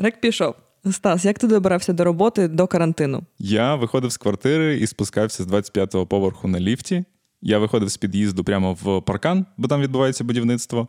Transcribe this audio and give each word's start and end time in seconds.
Рек 0.00 0.20
пішов. 0.20 0.54
Стас, 0.90 1.24
як 1.24 1.38
ти 1.38 1.46
добирався 1.46 1.92
до 1.92 2.04
роботи 2.04 2.48
до 2.48 2.66
карантину? 2.66 3.22
Я 3.38 3.74
виходив 3.74 4.12
з 4.12 4.16
квартири 4.16 4.78
і 4.78 4.86
спускався 4.86 5.42
з 5.42 5.46
25-го 5.46 6.06
поверху 6.06 6.48
на 6.48 6.60
ліфті. 6.60 7.04
Я 7.42 7.58
виходив 7.58 7.88
з 7.88 7.96
під'їзду 7.96 8.44
прямо 8.44 8.72
в 8.82 9.00
паркан, 9.00 9.46
бо 9.56 9.68
там 9.68 9.80
відбувається 9.80 10.24
будівництво. 10.24 10.88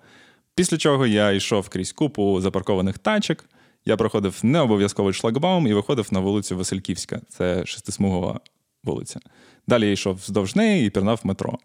Після 0.55 0.77
чого 0.77 1.07
я 1.07 1.31
йшов 1.31 1.69
крізь 1.69 1.91
купу 1.91 2.41
запаркованих 2.41 2.97
тачок. 2.97 3.45
Я 3.85 3.97
проходив 3.97 4.39
необов'язковий 4.43 5.13
шлагбаум 5.13 5.67
і 5.67 5.73
виходив 5.73 6.07
на 6.11 6.19
вулицю 6.19 6.57
Васильківська. 6.57 7.21
Це 7.29 7.65
шестисмугова 7.65 8.39
вулиця. 8.83 9.19
Далі 9.67 9.85
я 9.85 9.91
йшов 9.91 10.15
вздовж 10.15 10.55
неї 10.55 10.87
і 10.87 10.89
пірнав 10.89 11.19
метро. 11.23 11.57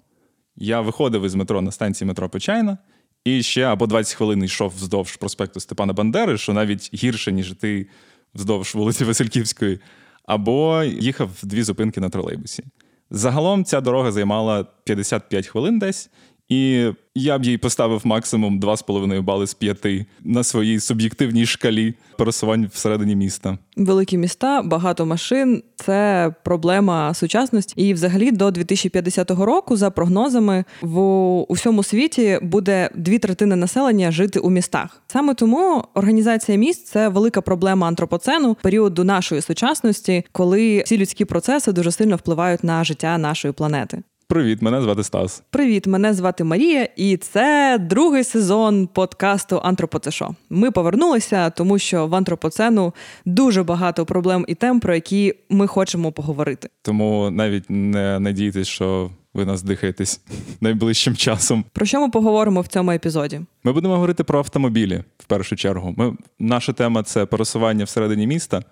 Я 0.57 0.81
виходив 0.81 1.25
із 1.25 1.35
метро 1.35 1.63
на 1.63 1.73
станції 1.73 2.09
метро 2.09 2.29
Почайна, 2.29 2.79
і 3.27 3.43
ще 3.43 3.63
або 3.63 3.87
20 3.87 4.15
хвилин 4.15 4.45
йшов 4.45 4.73
вздовж 4.77 5.17
проспекту 5.17 5.61
Степана 5.61 5.93
Бандери, 5.93 6.39
що 6.39 6.53
навіть 6.53 6.91
гірше, 6.95 7.33
ніж 7.33 7.55
ти 7.61 7.87
вздовж 8.35 8.75
вулиці 8.75 9.05
Васильківської, 9.05 9.79
або 10.25 10.83
їхав 10.83 11.31
дві 11.43 11.62
зупинки 11.62 12.01
на 12.01 12.09
тролейбусі. 12.09 12.65
Загалом 13.11 13.65
ця 13.65 13.81
дорога 13.81 14.12
займала 14.12 14.67
55 14.84 15.47
хвилин 15.47 15.79
десь, 15.79 16.11
і 16.48 16.91
я 17.14 17.38
б 17.38 17.45
їй 17.45 17.59
поставив 17.59 18.00
максимум 18.05 18.60
2,5 18.60 19.23
бали 19.23 19.46
з 19.46 19.55
5 19.55 19.86
на 20.24 20.45
своїй 20.45 20.80
суб'єктивній 20.80 21.46
шкалі 21.46 21.95
пересувань 22.19 22.70
всередині 22.72 23.16
міста. 23.16 23.59
Великі 23.77 24.19
міста, 24.19 24.62
багато 24.62 25.06
машин 25.06 25.62
це 25.77 26.32
проблема 26.45 27.14
сучасності. 27.14 27.74
І, 27.77 27.95
взагалі, 27.95 28.30
до 28.30 28.50
2050 28.50 29.30
року, 29.30 29.77
за 29.77 29.91
прогнозами, 29.91 30.64
в 30.80 31.00
усьому 31.42 31.82
світі 31.82 32.38
буде 32.42 32.91
дві 32.94 33.19
третини 33.19 33.56
населення 33.56 34.10
жити 34.10 34.38
у 34.38 34.50
містах. 34.50 35.02
Саме 35.06 35.34
тому 35.34 35.84
організація 35.94 36.58
міст 36.58 36.86
це 36.86 37.08
велика 37.08 37.41
проблема 37.41 37.88
антропоцену 37.88 38.56
періоду 38.62 39.05
нашої 39.05 39.41
сучасності, 39.41 40.24
коли 40.33 40.83
всі 40.86 40.98
людські 40.98 41.25
процеси 41.25 41.72
дуже 41.72 41.92
сильно 41.92 42.16
впливають 42.16 42.64
на 42.64 42.84
життя 42.84 43.19
нашої 43.19 43.53
планети. 43.55 44.03
Привіт, 44.28 44.62
мене 44.62 44.82
звати 44.82 45.05
Стас. 45.05 45.42
Привіт, 45.50 45.86
мене 45.86 46.14
звати 46.14 46.44
Марія, 46.44 46.88
і 46.96 47.16
це 47.16 47.78
другий 47.80 48.24
сезон 48.24 48.86
подкасту 48.86 49.60
Антропоцешо. 49.64 50.34
Ми 50.50 50.70
повернулися, 50.70 51.50
тому 51.50 51.78
що 51.78 52.06
в 52.06 52.14
антропоцену 52.14 52.94
дуже 53.24 53.62
багато 53.62 54.06
проблем 54.06 54.44
і 54.48 54.54
тем, 54.54 54.80
про 54.80 54.94
які 54.94 55.34
ми 55.50 55.66
хочемо 55.66 56.12
поговорити. 56.12 56.69
Тому 56.82 57.30
навіть 57.30 57.64
не 57.69 58.20
надійтесь, 58.20 58.69
що 58.69 59.10
ви 59.34 59.44
нас 59.44 59.62
дихаєтесь 59.62 60.20
найближчим 60.60 61.16
часом. 61.16 61.64
Про 61.72 61.86
що 61.86 62.00
ми 62.00 62.10
поговоримо 62.10 62.60
в 62.60 62.66
цьому 62.66 62.91
епізоді? 62.91 63.41
Ми 63.64 63.72
будемо 63.72 63.94
говорити 63.94 64.24
про 64.24 64.38
автомобілі 64.38 65.04
в 65.19 65.24
першу 65.24 65.56
чергу. 65.56 65.94
Ми, 65.97 66.16
Наша 66.38 66.72
тема 66.72 67.02
це 67.02 67.27
пересування 67.27 67.84
всередині 67.84 68.27
міста. 68.27 68.62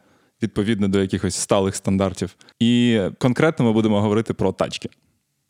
Відповідно 0.42 0.88
до 0.88 1.00
якихось 1.00 1.34
сталих 1.34 1.76
стандартів, 1.76 2.36
і 2.60 3.00
конкретно 3.18 3.64
ми 3.64 3.72
будемо 3.72 4.00
говорити 4.00 4.34
про 4.34 4.52
тачки. 4.52 4.88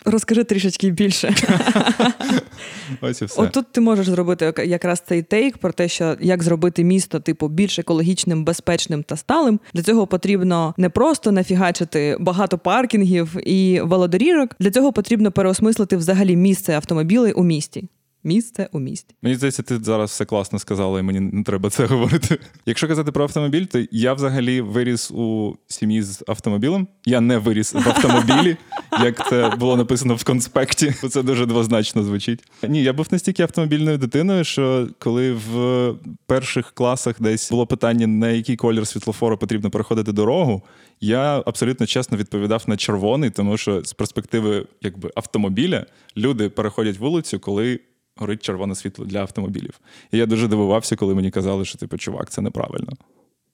Розкажи 0.05 0.45
трішечки 0.45 0.91
більше. 0.91 1.35
Ось 3.01 3.23
і 3.23 3.25
все. 3.25 3.43
От 3.43 3.53
тут 3.53 3.73
ти 3.73 3.81
можеш 3.81 4.09
зробити 4.09 4.55
якраз 4.67 5.03
цей 5.09 5.23
тейк 5.23 5.59
про 5.59 5.73
те, 5.73 5.89
що 5.89 6.17
як 6.21 6.43
зробити 6.43 6.85
місто, 6.85 7.21
типу, 7.21 7.49
більш 7.49 7.79
екологічним, 7.79 8.45
безпечним 8.45 9.03
та 9.03 9.17
сталим. 9.17 9.61
Для 9.75 9.83
цього 9.83 10.07
потрібно 10.07 10.75
не 10.77 10.89
просто 10.89 11.33
нафігачити 11.33 12.17
багато 12.21 12.59
паркінгів 12.59 13.37
і 13.49 13.81
велодоріжок. 13.81 14.51
Для 14.59 14.71
цього 14.71 14.93
потрібно 14.93 15.33
переосмислити 15.33 15.97
взагалі 15.97 16.37
місце 16.37 16.73
автомобілей 16.75 17.33
у 17.33 17.45
місті. 17.45 17.89
Місце 18.25 18.69
у 18.73 18.81
місті. 18.81 19.15
Мені 19.23 19.37
здається, 19.37 19.63
ти 19.63 19.79
зараз 19.79 20.11
все 20.11 20.25
класно 20.25 20.59
сказала, 20.59 21.01
і 21.01 21.03
мені 21.03 21.21
не 21.21 21.43
треба 21.43 21.71
це 21.71 21.87
говорити. 21.87 22.39
Якщо 22.67 22.89
казати 22.89 23.13
про 23.13 23.25
автомобіль, 23.25 23.65
то 23.65 23.85
я 23.91 24.15
взагалі 24.15 24.61
виріс 24.61 25.11
у 25.11 25.57
сім'ї 25.69 26.03
з 26.03 26.25
автомобілем. 26.27 26.89
Я 27.05 27.21
не 27.21 27.39
виріс 27.39 27.75
в 27.75 27.89
автомобілі, 27.89 28.57
як 29.05 29.29
це 29.29 29.53
було 29.59 29.77
написано 29.77 30.15
в 30.15 30.25
конспекті. 30.25 30.95
Це 31.11 31.23
дуже 31.23 31.47
двозначно 31.47 32.03
звучить. 32.03 32.45
Ні, 32.69 32.83
я 32.83 32.93
був 32.93 33.07
настільки 33.11 33.43
автомобільною 33.43 33.99
дитиною, 33.99 34.45
що 34.45 34.89
коли 34.99 35.33
в 35.33 35.95
перших 36.27 36.73
класах 36.73 37.17
десь 37.21 37.51
було 37.51 37.67
питання, 37.67 38.07
на 38.07 38.29
який 38.29 38.57
колір 38.57 38.87
світлофору 38.87 39.39
потрібно 39.39 39.71
переходити 39.71 40.13
дорогу, 40.13 40.63
я 41.01 41.43
абсолютно 41.47 41.87
чесно 41.87 42.19
відповідав 42.19 42.63
на 42.67 42.77
червоний, 42.77 43.31
тому 43.31 43.57
що 43.57 43.85
з 43.85 43.93
перспективи 43.93 44.67
якби 44.83 45.11
автомобіля 45.15 45.87
люди 46.17 46.49
переходять 46.49 46.99
вулицю, 46.99 47.41
коли 47.41 47.81
горить 48.17 48.43
червоне 48.43 48.75
світло 48.75 49.05
для 49.05 49.21
автомобілів. 49.21 49.81
І 50.13 50.19
я 50.19 50.27
дуже 50.27 50.49
дивувався, 50.49 50.97
коли 50.97 51.15
мені 51.15 51.31
казали, 51.31 51.65
що 51.65 51.79
типу, 51.79 51.99
чувак, 51.99 52.31
це 52.31 52.43
неправильно. 52.43 52.93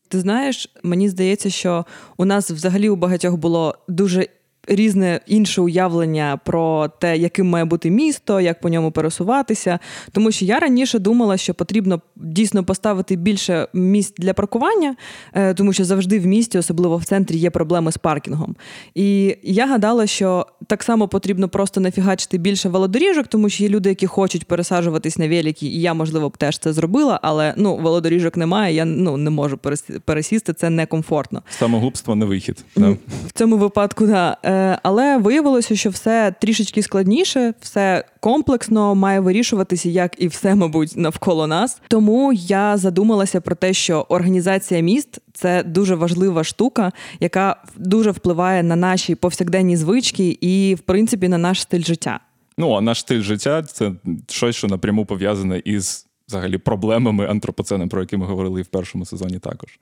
Ти 0.09 0.21
знаєш, 0.21 0.73
мені 0.83 1.09
здається, 1.09 1.51
що 1.51 1.85
у 2.17 2.25
нас 2.25 2.51
взагалі 2.51 2.89
у 2.89 2.97
багатьох 2.97 3.37
було 3.37 3.75
дуже 3.89 4.27
різне 4.69 5.21
інше 5.27 5.61
уявлення 5.61 6.41
про 6.45 6.89
те, 6.89 7.17
яким 7.17 7.49
має 7.49 7.65
бути 7.65 7.91
місто, 7.91 8.41
як 8.41 8.61
по 8.61 8.69
ньому 8.69 8.91
пересуватися. 8.91 9.79
Тому 10.13 10.33
що 10.33 10.45
я 10.45 10.59
раніше 10.59 10.99
думала, 10.99 11.37
що 11.37 11.55
потрібно 11.55 12.01
дійсно 12.17 12.65
поставити 12.65 13.17
більше 13.17 13.69
місць 13.73 14.15
для 14.19 14.35
паркування, 14.35 14.97
е, 15.35 15.55
тому 15.55 15.73
що 15.73 15.85
завжди 15.85 16.19
в 16.19 16.27
місті, 16.27 16.59
особливо 16.59 16.97
в 16.97 17.05
центрі, 17.05 17.37
є 17.37 17.51
проблеми 17.51 17.93
з 17.93 17.97
паркінгом. 17.97 18.57
І 18.95 19.37
я 19.43 19.67
гадала, 19.67 20.07
що 20.07 20.47
так 20.67 20.83
само 20.83 21.09
потрібно 21.09 21.49
просто 21.49 21.81
нафігачити 21.81 22.39
більше 22.39 22.69
велодоріжок, 22.69 23.27
тому 23.27 23.49
що 23.49 23.65
є 23.65 23.69
люди, 23.69 23.89
які 23.89 24.07
хочуть 24.07 24.47
пересаджуватись 24.47 25.19
на 25.19 25.29
велики, 25.29 25.67
і 25.67 25.81
я, 25.81 25.95
можливо, 25.95 26.29
б 26.29 26.37
теж 26.37 26.59
це 26.59 26.73
зробила, 26.73 27.21
але 27.23 27.55
ну, 27.57 27.77
велодоріжок 27.77 28.37
немає, 28.37 28.75
я 28.75 28.85
ну, 28.85 29.17
не 29.17 29.31
можу 29.31 29.59
пересісти, 30.05 30.53
це 30.53 30.71
некомфортно. 30.71 31.43
Самогубство 31.51 32.15
не 32.15 32.27
вихід. 32.27 32.65
Да? 32.77 32.97
В 33.27 33.33
цьому 33.33 33.57
випадку, 33.57 34.07
да. 34.07 34.37
Е, 34.51 34.79
але 34.83 35.19
виявилося, 35.19 35.77
що 35.77 35.91
все 35.91 36.35
трішечки 36.41 36.83
складніше, 36.83 37.55
все 37.61 38.05
комплексно 38.21 38.95
має 38.95 39.21
вирішуватися, 39.21 39.89
як 39.89 40.15
і 40.19 40.29
все, 40.29 40.55
мабуть, 40.55 40.97
навколо 40.97 41.47
нас. 41.47 41.81
Тому 41.89 42.33
я 42.33 42.77
задумалася 42.77 43.41
про 43.41 43.57
те, 43.57 43.73
що 43.73 44.07
організація 44.09 44.81
міст 44.81 45.19
це 45.33 45.63
дуже 45.63 45.95
важлива 45.95 46.45
штука, 46.45 46.93
яка 47.21 47.57
дуже 47.77 48.11
впливає 48.11 48.63
на 48.63 48.77
наші 48.77 49.15
повсякденні 49.15 49.77
звички 49.77 50.39
і, 50.41 50.75
в 50.75 50.81
принципі, 50.81 51.29
на 51.29 51.39
наш 51.39 51.63
стиль 51.63 51.83
життя. 51.83 52.21
Ну 52.59 52.73
а 52.73 52.81
наш 52.81 53.01
стиль 53.01 53.23
життя 53.23 53.63
це 53.63 53.93
щось, 54.29 54.57
що 54.57 54.69
напряму 54.69 55.07
пов'язане 55.07 55.63
із 55.65 56.07
взагалі 56.29 56.59
проблемами 56.59 57.27
антропоцену, 57.27 57.89
про 57.89 58.01
які 58.01 58.17
ми 58.17 58.27
говорили 58.27 58.61
і 58.61 58.63
в 58.63 58.67
першому 58.67 59.07
сезоні 59.07 59.39
також. 59.39 59.79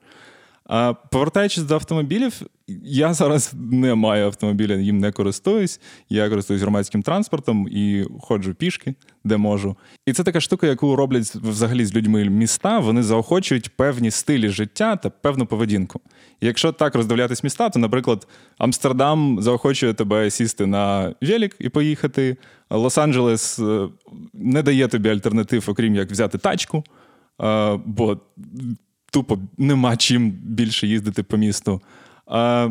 А 0.69 0.93
повертаючись 0.93 1.63
до 1.63 1.73
автомобілів, 1.73 2.41
я 2.83 3.13
зараз 3.13 3.53
не 3.71 3.95
маю 3.95 4.25
автомобіля, 4.25 4.75
їм 4.75 4.97
не 4.97 5.11
користуюсь. 5.11 5.79
Я 6.09 6.29
користуюсь 6.29 6.61
громадським 6.61 7.01
транспортом 7.01 7.67
і 7.71 8.05
ходжу 8.21 8.55
пішки, 8.57 8.95
де 9.23 9.37
можу. 9.37 9.75
І 10.05 10.13
це 10.13 10.23
така 10.23 10.41
штука, 10.41 10.67
яку 10.67 10.95
роблять 10.95 11.35
взагалі 11.35 11.85
з 11.85 11.95
людьми 11.95 12.25
міста. 12.25 12.79
Вони 12.79 13.03
заохочують 13.03 13.77
певні 13.77 14.11
стилі 14.11 14.49
життя 14.49 14.95
та 14.95 15.09
певну 15.09 15.45
поведінку. 15.45 16.01
І 16.41 16.47
якщо 16.47 16.71
так 16.71 16.95
роздивлятись 16.95 17.43
міста, 17.43 17.69
то, 17.69 17.79
наприклад, 17.79 18.27
Амстердам 18.57 19.41
заохочує 19.41 19.93
тебе 19.93 20.29
сісти 20.29 20.65
на 20.65 21.15
велик 21.21 21.55
і 21.59 21.69
поїхати. 21.69 22.37
Лос-Анджелес 22.69 23.65
е, 23.69 23.89
не 24.33 24.63
дає 24.63 24.87
тобі 24.87 25.09
альтернатив, 25.09 25.65
окрім 25.67 25.95
як 25.95 26.11
взяти 26.11 26.37
тачку. 26.37 26.83
Е, 27.41 27.79
бо 27.85 28.17
тупо 29.11 29.39
нема 29.57 29.97
чим 29.97 30.31
більше 30.31 30.87
їздити 30.87 31.23
по 31.23 31.37
місту. 31.37 31.81
А 32.27 32.69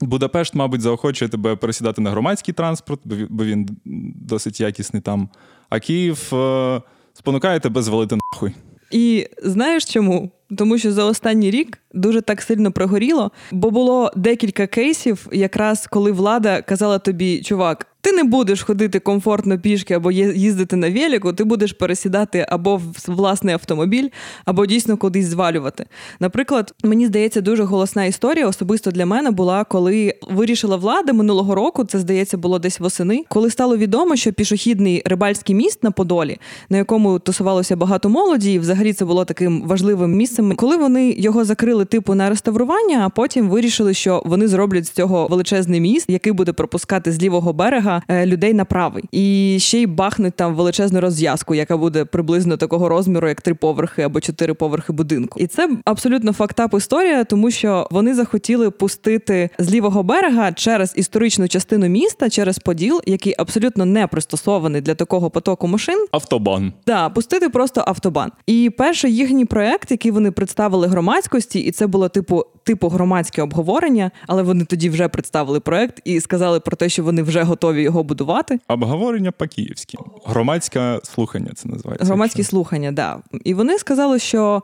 Будапешт, 0.00 0.54
мабуть, 0.54 0.80
заохочує 0.80 1.28
тебе 1.28 1.56
пересідати 1.56 2.00
на 2.00 2.10
громадський 2.10 2.54
транспорт, 2.54 3.00
бо 3.30 3.44
він 3.44 3.68
досить 4.14 4.60
якісний 4.60 5.02
там. 5.02 5.28
А 5.68 5.80
Київ 5.80 6.34
е, 6.34 6.82
спонукає 7.12 7.60
тебе 7.60 7.82
звалити 7.82 8.16
нахуй. 8.16 8.52
І 8.90 9.26
знаєш 9.42 9.84
чому? 9.84 10.30
Тому 10.58 10.78
що 10.78 10.92
за 10.92 11.04
останній 11.04 11.50
рік 11.50 11.78
дуже 11.94 12.20
так 12.20 12.42
сильно 12.42 12.72
прогоріло, 12.72 13.30
бо 13.52 13.70
було 13.70 14.10
декілька 14.16 14.66
кейсів, 14.66 15.28
якраз 15.32 15.86
коли 15.86 16.12
влада 16.12 16.62
казала 16.62 16.98
тобі, 16.98 17.42
чувак, 17.42 17.86
ти 18.04 18.12
не 18.12 18.24
будеш 18.24 18.62
ходити 18.62 18.98
комфортно 18.98 19.58
пішки 19.58 19.94
або 19.94 20.10
їздити 20.12 20.76
на 20.76 20.90
велику, 20.90 21.32
ти 21.32 21.44
будеш 21.44 21.72
пересідати 21.72 22.46
або 22.48 22.76
в 22.76 22.94
власний 23.06 23.54
автомобіль, 23.54 24.08
або 24.44 24.66
дійсно 24.66 24.96
кудись 24.96 25.26
звалювати. 25.26 25.86
Наприклад, 26.20 26.74
мені 26.84 27.06
здається, 27.06 27.40
дуже 27.40 27.62
голосна 27.62 28.04
історія 28.04 28.48
особисто 28.48 28.90
для 28.90 29.06
мене 29.06 29.30
була, 29.30 29.64
коли 29.64 30.14
вирішила 30.30 30.76
влада 30.76 31.12
минулого 31.12 31.54
року, 31.54 31.84
це 31.84 31.98
здається 31.98 32.36
було 32.36 32.58
десь 32.58 32.80
восени, 32.80 33.24
коли 33.28 33.50
стало 33.50 33.76
відомо, 33.76 34.16
що 34.16 34.32
пішохідний 34.32 35.02
рибальський 35.06 35.54
міст 35.54 35.82
на 35.82 35.90
Подолі, 35.90 36.38
на 36.68 36.76
якому 36.76 37.18
тусувалося 37.18 37.76
багато 37.76 38.08
молоді, 38.08 38.52
і 38.52 38.58
взагалі 38.58 38.92
це 38.92 39.04
було 39.04 39.24
таким 39.24 39.62
важливим 39.66 40.12
місцем, 40.12 40.56
коли 40.56 40.76
вони 40.76 41.14
його 41.18 41.44
закрили 41.44 41.84
типу 41.84 42.14
на 42.14 42.28
реставрування, 42.30 43.02
а 43.06 43.08
потім 43.08 43.48
вирішили, 43.48 43.94
що 43.94 44.22
вони 44.26 44.48
зроблять 44.48 44.86
з 44.86 44.90
цього 44.90 45.26
величезний 45.26 45.80
міст, 45.80 46.10
який 46.10 46.32
буде 46.32 46.52
пропускати 46.52 47.12
з 47.12 47.22
лівого 47.22 47.52
берега 47.52 47.93
е, 48.08 48.26
людей 48.26 48.54
на 48.54 48.64
правий. 48.64 49.04
І 49.12 49.56
ще 49.60 49.78
й 49.78 49.86
бахнуть 49.86 50.34
там 50.34 50.54
величезну 50.54 51.00
розв'язку, 51.00 51.54
яка 51.54 51.76
буде 51.76 52.04
приблизно 52.04 52.56
такого 52.56 52.88
розміру, 52.88 53.28
як 53.28 53.40
три 53.40 53.54
поверхи 53.54 54.02
або 54.02 54.20
чотири 54.20 54.54
поверхи 54.54 54.92
будинку. 54.92 55.40
І 55.40 55.46
це 55.46 55.68
абсолютно 55.84 56.32
фактап 56.32 56.74
історія, 56.74 57.24
тому 57.24 57.50
що 57.50 57.88
вони 57.90 58.14
захотіли 58.14 58.70
пустити 58.70 59.50
з 59.58 59.74
лівого 59.74 60.02
берега 60.02 60.52
через 60.52 60.92
історичну 60.96 61.48
частину 61.48 61.88
міста, 61.88 62.30
через 62.30 62.58
Поділ, 62.58 63.00
який 63.06 63.34
абсолютно 63.38 63.84
не 63.84 64.06
пристосований 64.06 64.80
для 64.80 64.94
такого 64.94 65.30
потоку 65.30 65.66
машин. 65.66 66.06
Автобан. 66.12 66.72
Да, 66.86 67.08
пустити 67.08 67.48
просто 67.48 67.84
автобан. 67.86 68.32
І 68.46 68.70
перший 68.78 69.16
їхній 69.16 69.44
проект, 69.44 69.90
який 69.90 70.10
вони 70.10 70.30
представили 70.30 70.86
громадськості, 70.86 71.60
і 71.60 71.70
це 71.70 71.86
було 71.86 72.08
типу 72.08 72.44
типу 72.64 72.88
громадське 72.88 73.42
обговорення, 73.42 74.10
але 74.26 74.42
вони 74.42 74.64
тоді 74.64 74.90
вже 74.90 75.08
представили 75.08 75.60
проект 75.60 76.00
і 76.04 76.20
сказали 76.20 76.60
про 76.60 76.76
те, 76.76 76.88
що 76.88 77.02
вони 77.02 77.22
вже 77.22 77.42
готові 77.42 77.83
його 77.84 78.02
будувати. 78.02 78.60
Обговорення 78.68 79.32
по-київськи. 79.32 79.98
Громадське 80.26 81.00
слухання 81.02 81.50
це 81.54 81.68
називається. 81.68 82.06
Громадські 82.06 82.42
слухання, 82.42 82.92
да. 82.92 83.18
І 83.44 83.54
вони 83.54 83.78
сказали, 83.78 84.18
що. 84.18 84.62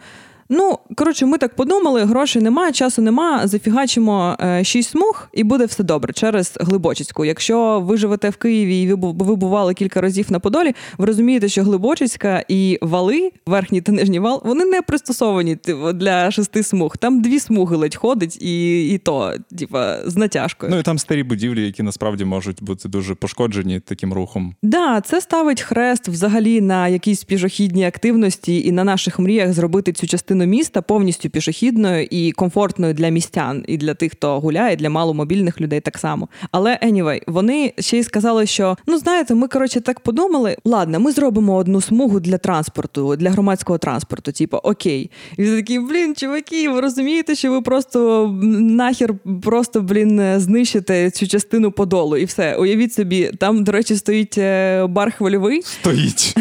Ну, 0.52 0.78
коротше, 0.94 1.26
ми 1.26 1.38
так 1.38 1.54
подумали, 1.54 2.04
грошей 2.04 2.42
немає, 2.42 2.72
часу 2.72 3.02
немає, 3.02 3.46
зафігачимо 3.46 4.36
е, 4.40 4.64
шість 4.64 4.90
смуг 4.90 5.28
і 5.32 5.44
буде 5.44 5.64
все 5.64 5.84
добре 5.84 6.12
через 6.12 6.58
Глибочицьку. 6.60 7.24
Якщо 7.24 7.80
ви 7.80 7.96
живете 7.96 8.30
в 8.30 8.36
Києві 8.36 8.82
і 8.82 8.94
ви, 8.94 9.36
бували 9.36 9.74
кілька 9.74 10.00
разів 10.00 10.32
на 10.32 10.40
Подолі, 10.40 10.74
ви 10.98 11.06
розумієте, 11.06 11.48
що 11.48 11.62
Глибочицька 11.62 12.44
і 12.48 12.78
вали, 12.82 13.32
верхній 13.46 13.80
та 13.80 13.92
нижній 13.92 14.18
вал, 14.18 14.42
вони 14.44 14.64
не 14.64 14.82
пристосовані 14.82 15.56
типу, 15.56 15.92
для 15.92 16.30
шести 16.30 16.62
смуг. 16.62 16.96
Там 16.96 17.22
дві 17.22 17.40
смуги 17.40 17.76
ледь 17.76 17.96
ходить, 17.96 18.42
і, 18.42 18.88
і 18.88 18.98
то, 18.98 19.34
типа, 19.58 19.96
з 20.06 20.16
натяжкою. 20.16 20.72
Ну 20.72 20.78
і 20.78 20.82
там 20.82 20.98
старі 20.98 21.22
будівлі, 21.22 21.66
які 21.66 21.82
насправді 21.82 22.24
можуть 22.24 22.62
бути 22.62 22.88
дуже 22.88 23.14
пошкоджені 23.14 23.80
таким 23.80 24.12
рухом. 24.12 24.54
Да, 24.62 25.00
це 25.00 25.20
ставить 25.20 25.62
хрест 25.62 26.08
взагалі 26.08 26.60
на 26.60 26.88
якійсь 26.88 27.24
пішохідній 27.24 27.86
активності 27.86 28.66
і 28.66 28.72
на 28.72 28.84
наших 28.84 29.18
мріях 29.18 29.52
зробити 29.52 29.92
цю 29.92 30.06
частину 30.06 30.39
міста 30.46 30.82
повністю 30.82 31.30
пішохідною 31.30 32.06
і 32.10 32.32
комфортною 32.32 32.94
для 32.94 33.08
містян, 33.08 33.64
і 33.68 33.76
для 33.76 33.94
тих, 33.94 34.12
хто 34.12 34.40
гуляє, 34.40 34.76
для 34.76 34.90
маломобільних 34.90 35.60
людей 35.60 35.80
так 35.80 35.98
само. 35.98 36.28
Але 36.50 36.78
anyway, 36.82 37.22
вони 37.26 37.72
ще 37.78 37.98
й 37.98 38.02
сказали, 38.02 38.46
що 38.46 38.76
ну 38.86 38.98
знаєте, 38.98 39.34
ми 39.34 39.48
коротше 39.48 39.80
так 39.80 40.00
подумали. 40.00 40.56
Ладно, 40.64 41.00
ми 41.00 41.12
зробимо 41.12 41.54
одну 41.54 41.80
смугу 41.80 42.20
для 42.20 42.38
транспорту, 42.38 43.16
для 43.16 43.30
громадського 43.30 43.78
транспорту. 43.78 44.32
Типу, 44.32 44.56
окей. 44.56 45.10
І 45.36 45.42
він 45.42 45.56
такий, 45.56 45.78
блін, 45.78 46.14
чуваки, 46.14 46.68
ви 46.68 46.80
розумієте, 46.80 47.34
що 47.34 47.50
ви 47.50 47.62
просто 47.62 48.30
нахер 48.42 49.14
просто 49.42 49.80
блін 49.80 50.40
знищите 50.40 51.10
цю 51.10 51.26
частину 51.26 51.72
подолу, 51.72 52.16
і 52.16 52.24
все. 52.24 52.54
Уявіть 52.54 52.92
собі, 52.94 53.30
там, 53.38 53.64
до 53.64 53.72
речі, 53.72 53.96
стоїть 53.96 54.38
е, 54.38 54.86
бар 54.86 55.10
хвильовий. 55.16 55.62
Стоїть. 55.62 56.34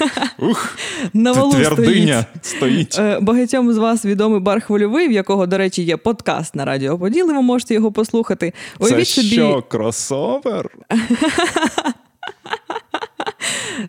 Ух, 0.38 0.76
На 1.14 1.32
валу 1.32 1.52
стоїть. 1.64 2.14
стоїть. 2.42 2.98
Багатьом 3.46 3.72
з 3.72 3.78
вас 3.78 4.04
відомий 4.04 4.40
бар 4.40 4.60
хвильовий, 4.60 5.08
в 5.08 5.12
якого, 5.12 5.46
до 5.46 5.58
речі, 5.58 5.82
є 5.82 5.96
подкаст 5.96 6.54
на 6.54 6.64
Радіо 6.64 6.98
Поділи, 6.98 7.32
ви 7.32 7.42
можете 7.42 7.74
його 7.74 7.92
послухати. 7.92 8.52
Це 8.80 9.04
собі, 9.04 9.04
що, 9.04 9.62
кросовер? 9.68 10.70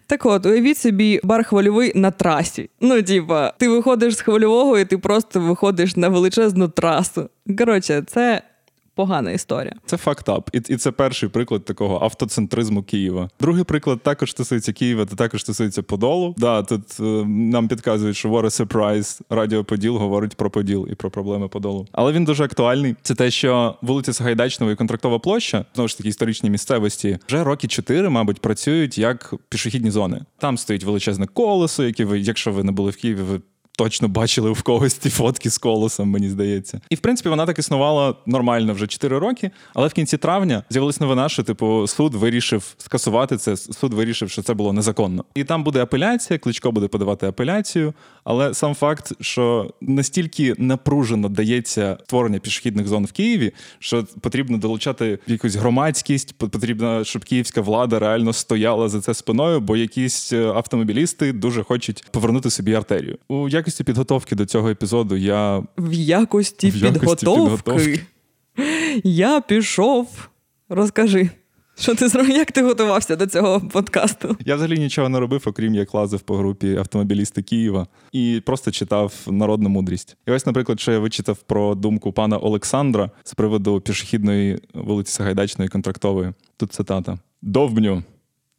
так 0.08 0.26
от, 0.26 0.46
уявіть 0.46 0.78
собі 0.78 1.20
бар 1.24 1.44
хвильовий 1.44 1.92
на 1.96 2.12
трасі. 2.12 2.70
Ну, 2.82 3.02
типа, 3.02 3.54
ти 3.58 3.70
виходиш 3.70 4.16
з 4.16 4.22
хвильового, 4.22 4.80
і 4.80 4.86
ти 4.86 4.98
просто 4.98 5.40
виходиш 5.40 5.96
на 5.96 6.10
величезну 6.10 6.68
трасу. 6.68 7.30
Коротше, 7.58 8.04
це 8.08 8.42
погана 8.98 9.32
історія. 9.32 9.74
Це 9.86 9.98
фактап. 9.98 10.50
І, 10.54 10.58
і 10.58 10.78
це 10.78 10.92
перший 10.92 11.30
приклад 11.30 11.66
такого 11.66 12.00
автоцентризму 12.04 12.84
Києва. 12.84 13.30
Другий 13.40 13.64
приклад 13.64 14.02
також 14.02 14.32
стосується 14.32 14.74
Києва, 14.74 15.06
та 15.06 15.16
також 15.16 15.42
стосується 15.42 15.84
Подолу. 15.84 16.36
Да, 16.38 16.64
тут 16.64 17.00
е, 17.00 17.04
нам 17.28 17.68
підказують, 17.68 18.18
що 18.18 18.30
a 18.30 18.66
surprise. 18.66 19.22
Радіо 19.30 19.64
Поділ 19.64 19.98
говорить 19.98 20.36
про 20.36 20.50
Поділ 20.50 20.88
і 20.92 20.96
про 20.96 21.12
проблеми 21.12 21.48
Подолу. 21.48 21.88
Але 21.92 22.12
він 22.12 22.26
дуже 22.26 22.44
актуальний. 22.44 22.96
Це 23.02 23.16
те, 23.16 23.32
що 23.32 23.76
вулиця 23.82 24.14
Сагайдачного 24.14 24.72
і 24.72 24.76
контрактова 24.76 25.20
площа, 25.20 25.66
знову 25.76 25.88
ж 25.88 25.98
таки, 25.98 26.10
історичні 26.10 26.50
місцевості, 26.50 27.18
вже 27.28 27.44
роки 27.44 27.68
чотири, 27.68 28.10
мабуть, 28.10 28.42
працюють 28.42 28.98
як 28.98 29.34
пішохідні 29.50 29.92
зони. 29.92 30.22
Там 30.38 30.58
стоїть 30.58 30.84
величезне 30.84 31.28
колесо, 31.28 31.84
яке 31.84 32.06
ви, 32.06 32.20
якщо 32.20 32.52
ви 32.52 32.64
не 32.64 32.72
були 32.72 32.92
в 32.92 32.96
Києві, 32.96 33.22
ви 33.22 33.42
точно 33.78 34.08
бачили 34.08 34.52
в 34.52 34.62
когось 34.62 34.94
ті 34.94 35.10
фотки 35.10 35.50
з 35.50 35.58
колесом, 35.58 36.10
мені 36.10 36.30
здається. 36.30 36.82
І 36.90 36.96
в 36.96 37.00
принципі 37.00 37.30
вона 37.30 37.46
так 37.46 37.60
існувала 37.60 38.16
нормально 38.26 38.74
вже 38.74 38.88
4 38.88 39.20
роки. 39.20 39.52
Але 39.74 39.88
в 39.88 39.94
кінці 39.94 40.18
травня 40.18 40.64
з'явилась 40.70 41.00
новина, 41.00 41.30
що 41.30 41.44
типу 41.44 41.88
суд 41.88 42.16
вирішив 42.16 42.76
скасувати 42.78 43.38
це. 43.38 43.58
Суд 43.58 43.94
вирішив, 43.94 44.30
що 44.30 44.42
це 44.42 44.54
було 44.54 44.74
незаконно. 44.74 45.26
І 45.36 45.44
там 45.44 45.64
буде 45.64 45.82
апеляція, 45.82 46.40
кличко 46.40 46.72
буде 46.72 46.88
подавати 46.88 47.28
апеляцію. 47.28 47.94
Але 48.24 48.54
сам 48.54 48.76
факт, 48.76 49.14
що 49.22 49.74
настільки 49.82 50.56
напружено 50.58 51.30
дається 51.30 51.98
створення 52.04 52.40
пішохідних 52.40 52.88
зон 52.88 53.06
в 53.06 53.12
Києві, 53.12 53.52
що 53.80 54.04
потрібно 54.22 54.58
долучати 54.58 55.20
якусь 55.28 55.56
громадськість, 55.56 56.38
потрібно, 56.38 57.04
щоб 57.04 57.26
київська 57.26 57.62
влада 57.62 58.00
реально 58.00 58.34
стояла 58.34 58.90
за 58.90 59.02
це 59.02 59.14
спиною, 59.14 59.60
бо 59.60 59.78
якісь 59.78 60.34
е, 60.34 60.46
автомобілісти 60.46 61.34
дуже 61.34 61.64
хочуть 61.64 62.06
повернути 62.12 62.50
собі 62.50 62.74
артерію. 62.74 63.18
У 63.28 63.50
якості 63.68 63.84
підготовки 63.84 64.36
до 64.36 64.46
цього 64.46 64.70
епізоду 64.70 65.16
я 65.16 65.58
В 65.78 65.94
якості, 65.94 66.70
В 66.72 66.76
якості 66.76 67.00
підготовки, 67.00 67.64
підготовки. 67.64 68.00
я 69.04 69.42
пішов. 69.42 70.28
Розкажи, 70.70 71.30
що 71.80 71.96
ти 71.96 72.08
зробив? 72.08 72.36
Як 72.38 72.52
ти 72.52 72.64
готувався 72.64 73.16
до 73.16 73.28
цього 73.28 73.62
подкасту? 73.62 74.38
Я 74.46 74.56
взагалі 74.56 74.80
нічого 74.80 75.10
не 75.10 75.20
робив, 75.20 75.44
окрім 75.46 75.76
як 75.76 75.94
лазив 75.94 76.20
по 76.20 76.38
групі 76.38 76.76
автомобілісти 76.78 77.42
Києва 77.42 77.88
і 78.12 78.42
просто 78.46 78.72
читав 78.72 79.14
народну 79.28 79.70
мудрість. 79.70 80.18
І 80.28 80.32
ось, 80.32 80.46
наприклад, 80.46 80.80
що 80.80 80.92
я 80.92 81.00
вичитав 81.00 81.38
про 81.38 81.76
думку 81.76 82.12
пана 82.12 82.38
Олександра 82.38 83.12
з 83.24 83.34
приводу 83.34 83.82
пішохідної 83.82 84.60
вулиці 84.74 85.12
Сагайдачної 85.12 85.70
контрактової. 85.70 86.32
Тут 86.58 86.74
цитата: 86.74 87.18
Довбню. 87.42 88.04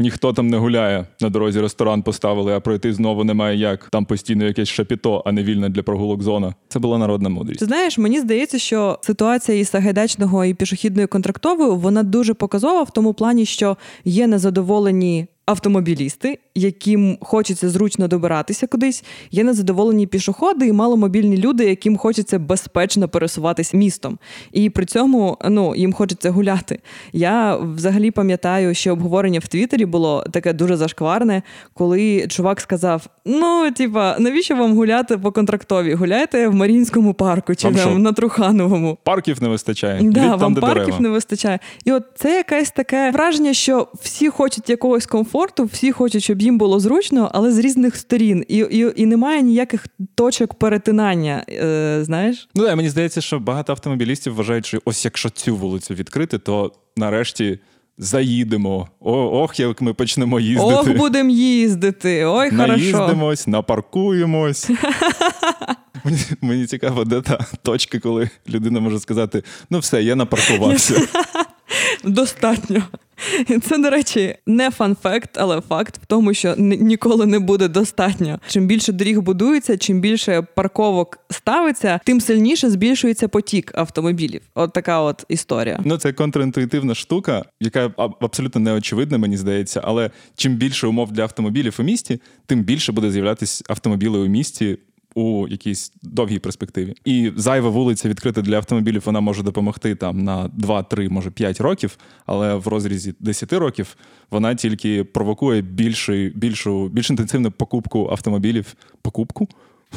Ніхто 0.01 0.33
там 0.33 0.49
не 0.49 0.57
гуляє. 0.57 1.07
На 1.21 1.29
дорозі 1.29 1.61
ресторан 1.61 2.03
поставили, 2.03 2.55
а 2.55 2.61
пройти 2.61 2.93
знову 2.93 3.25
немає 3.25 3.59
як. 3.59 3.89
Там 3.93 4.05
постійно 4.05 4.45
якесь 4.45 4.69
шапіто, 4.69 5.23
а 5.27 5.33
не 5.33 5.43
вільна 5.43 5.69
для 5.69 5.83
прогулок 5.83 6.23
зона. 6.23 6.55
Це 6.69 6.79
була 6.79 6.99
народна 6.99 7.29
мудрість. 7.29 7.61
Ти 7.61 7.67
знаєш, 7.67 7.99
мені 7.99 8.21
здається, 8.21 8.59
що 8.59 8.99
ситуація 9.03 9.59
із 9.59 9.69
Сагайдачного 9.69 10.45
і 10.45 10.55
пішохідною 10.55 11.09
контрактовою 11.09 11.77
вона 11.77 12.03
дуже 12.03 12.35
показова 12.35 12.83
в 12.83 12.91
тому 12.91 13.15
плані, 13.15 13.47
що 13.47 13.77
є 14.05 14.27
незадоволені 14.27 15.27
автомобілісти, 15.49 16.39
яким 16.55 17.19
хочеться 17.21 17.69
зручно 17.69 18.09
добиратися 18.09 18.67
кудись. 18.67 19.05
Є 19.31 19.45
незадоволені 19.45 20.07
пішоходи 20.07 20.67
і 20.67 20.73
маломобільні 20.73 21.37
люди, 21.37 21.65
яким 21.65 21.97
хочеться 21.97 22.39
безпечно 22.39 23.09
пересуватись 23.09 23.75
містом. 23.75 24.19
І 24.53 24.71
при 24.71 24.85
цьому 24.85 25.39
ну 25.49 25.75
їм 25.77 25.93
хочеться 25.93 26.31
гуляти. 26.31 26.79
Я 27.13 27.57
взагалі 27.57 28.11
пам'ятаю, 28.11 28.75
що 28.75 28.93
обговорення 28.93 29.39
в 29.39 29.47
Твіттері 29.47 29.87
було 29.87 30.25
таке 30.33 30.53
дуже 30.53 30.77
зашкварне, 30.77 31.43
коли 31.75 32.27
чувак 32.29 32.61
сказав: 32.61 33.07
Ну, 33.25 33.71
типа, 33.71 34.17
навіщо 34.19 34.57
вам 34.57 34.77
гуляти 34.77 35.19
по 35.19 35.33
контрактові? 35.33 35.95
Гуляйте 35.95 36.49
в 36.49 36.55
Марінському 36.55 37.15
парку 37.15 37.55
чи 37.55 37.73
там 37.73 38.03
на 38.03 38.13
Трухановому. 38.13 38.99
Парків 39.05 39.43
не 39.43 39.49
вистачає. 39.49 39.99
Да, 40.03 40.07
Йдіть 40.07 40.23
там, 40.23 40.39
вам 40.39 40.55
де 40.55 40.61
парків 40.61 40.85
дерева. 40.85 41.01
не 41.01 41.09
вистачає. 41.09 41.59
І 41.85 41.93
от 41.93 42.03
це 42.15 42.37
якесь 42.37 42.71
таке 42.71 43.11
враження, 43.11 43.53
що 43.55 43.89
всі 44.03 44.29
хочуть 44.29 44.71
якогось 44.71 45.07
комфорту, 45.07 45.38
всі 45.65 45.93
хочуть, 45.93 46.23
щоб 46.23 46.43
їм 46.43 46.59
було 46.59 46.81
зручно, 46.81 47.31
але 47.35 47.53
з 47.53 47.59
різних 47.59 47.97
сторін. 47.97 48.45
І, 48.49 48.57
і, 48.57 48.93
і 48.97 49.07
немає 49.07 49.43
ніяких 49.43 49.87
точок 50.15 50.55
перетинання. 50.55 51.45
Е, 51.49 52.01
знаєш? 52.03 52.49
Ну 52.55 52.65
да, 52.65 52.77
мені 52.77 52.89
здається, 52.89 53.21
що 53.21 53.39
багато 53.39 53.73
автомобілістів 53.73 54.35
вважають, 54.35 54.67
що 54.67 54.79
ось 54.85 55.05
якщо 55.05 55.31
цю 55.31 55.57
вулицю 55.57 55.95
відкрити, 55.95 56.39
то 56.39 56.73
нарешті 56.97 57.59
заїдемо. 57.99 58.89
О, 59.01 59.13
ох, 59.43 59.61
як 59.61 59.81
ми 59.81 59.95
почнемо 59.95 60.41
їздити. 60.41 60.75
Ох, 60.75 60.89
будемо 60.89 61.31
їздити. 61.31 62.25
Ой, 62.25 62.51
хорошо. 62.57 62.67
Наїздимось, 62.67 63.47
напаркуємось. 63.47 64.71
Мені, 66.05 66.19
мені 66.41 66.67
цікаво, 66.67 67.05
де 67.05 67.21
та 67.21 67.47
точка, 67.63 67.99
коли 67.99 68.31
людина 68.49 68.81
може 68.81 69.01
сказати: 69.01 69.43
ну 69.71 69.79
все, 69.79 70.03
я 70.03 70.17
напаркувався. 70.17 71.09
Достатньо. 72.05 72.83
Це, 73.63 73.79
до 73.79 73.91
речі, 73.91 74.35
не 74.47 74.71
фан-факт, 74.71 75.31
але 75.35 75.61
факт 75.61 76.01
в 76.03 76.07
тому, 76.07 76.35
що 76.35 76.55
ніколи 76.59 77.27
не 77.27 77.39
буде 77.39 77.69
достатньо. 77.69 78.41
Чим 78.49 78.67
більше 78.67 78.93
доріг 78.93 79.21
будується, 79.21 79.79
чим 79.79 80.01
більше 80.01 80.43
парковок 80.43 81.19
ставиться, 81.31 82.01
тим 82.05 82.21
сильніше 82.21 82.71
збільшується 82.71 83.29
потік 83.29 83.73
автомобілів. 83.75 84.41
От 84.55 84.73
така 84.73 85.01
от 85.01 85.25
історія. 85.29 85.81
Ну, 85.85 85.97
це 85.97 86.13
контрінтуїтивна 86.13 86.95
штука, 86.95 87.45
яка 87.61 87.91
абсолютно 88.21 88.61
неочевидна, 88.61 89.19
мені 89.19 89.37
здається. 89.37 89.81
Але 89.85 90.11
чим 90.37 90.55
більше 90.55 90.87
умов 90.87 91.13
для 91.13 91.23
автомобілів 91.23 91.77
у 91.79 91.83
місті, 91.83 92.21
тим 92.47 92.63
більше 92.63 92.93
буде 92.93 93.11
з'являтися 93.11 93.65
автомобілів 93.69 94.21
у 94.21 94.27
місті 94.27 94.79
у 95.15 95.49
якійсь 95.49 95.93
довгій 96.03 96.39
перспективі. 96.39 96.95
І 97.05 97.33
зайва 97.37 97.69
вулиця 97.71 98.09
відкрита 98.09 98.43
для 98.43 98.57
автомобілів, 98.57 99.03
вона 99.07 99.21
може 99.21 99.43
допомогти 99.43 99.95
там 99.95 100.25
на 100.25 100.49
2-3, 100.49 101.09
може 101.09 101.31
5 101.31 101.61
років, 101.61 101.99
але 102.27 102.55
в 102.55 102.67
розрізі 102.67 103.15
10 103.21 103.53
років 103.53 103.97
вона 104.31 104.55
тільки 104.55 105.05
провокує 105.05 105.63
більшу, 105.63 106.13
більшу, 106.35 106.89
більш 106.89 107.11
інтенсивну 107.11 107.51
покупку 107.51 108.09
автомобілів. 108.11 108.75
Покупку? 109.03 109.49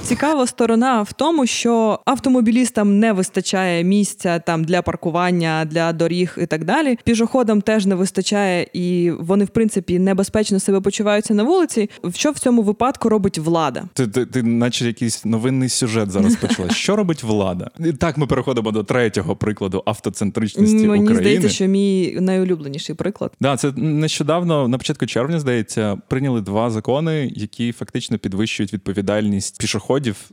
Цікава 0.04 0.48
сторона 0.48 1.02
в 1.02 1.14
тому, 1.14 1.46
що 1.46 2.00
автомобілістам 2.06 3.00
не 3.00 3.14
вистачає 3.14 3.84
місця 3.84 4.40
там 4.40 4.64
для 4.64 4.82
паркування, 4.82 5.66
для 5.66 5.94
доріг 5.94 6.38
і 6.42 6.46
так 6.46 6.66
далі. 6.66 6.98
Пішоходам 7.04 7.62
теж 7.62 7.86
не 7.86 7.96
вистачає, 7.96 8.68
і 8.74 9.12
вони, 9.20 9.46
в 9.46 9.48
принципі, 9.50 10.00
небезпечно 10.00 10.60
себе 10.60 10.82
почуваються 10.82 11.34
на 11.34 11.44
вулиці. 11.44 11.90
Що 12.14 12.32
в 12.32 12.40
цьому 12.40 12.62
випадку 12.62 13.10
робить 13.10 13.38
влада? 13.38 13.84
Ти, 13.94 14.08
ти, 14.08 14.26
ти 14.26 14.44
наче 14.44 14.86
якийсь 14.88 15.26
новинний 15.26 15.70
сюжет 15.70 16.12
зараз 16.12 16.36
почала. 16.42 16.70
Що 16.70 16.96
робить 16.96 17.24
влада? 17.24 17.72
І 17.80 17.94
так 17.94 18.18
ми 18.18 18.28
переходимо 18.28 18.72
до 18.72 18.84
третього 18.84 19.36
прикладу 19.36 19.84
автоцентричності 19.86 20.76
Мені 20.76 20.88
України. 20.88 21.16
здається, 21.16 21.50
що 21.50 21.66
мій 21.66 22.18
найулюбленіший 22.22 22.96
приклад. 22.96 23.32
Да, 23.42 23.58
це 23.58 23.72
нещодавно, 23.76 24.68
на 24.68 24.78
початку 24.78 25.06
червня, 25.06 25.40
здається, 25.40 25.98
прийняли 26.08 26.42
два 26.42 26.70
закони, 26.70 27.32
які 27.36 27.72
фактично 27.72 28.18
підвищують 28.18 28.74
відповідальність 28.74 29.58
пішоходів 29.60 29.81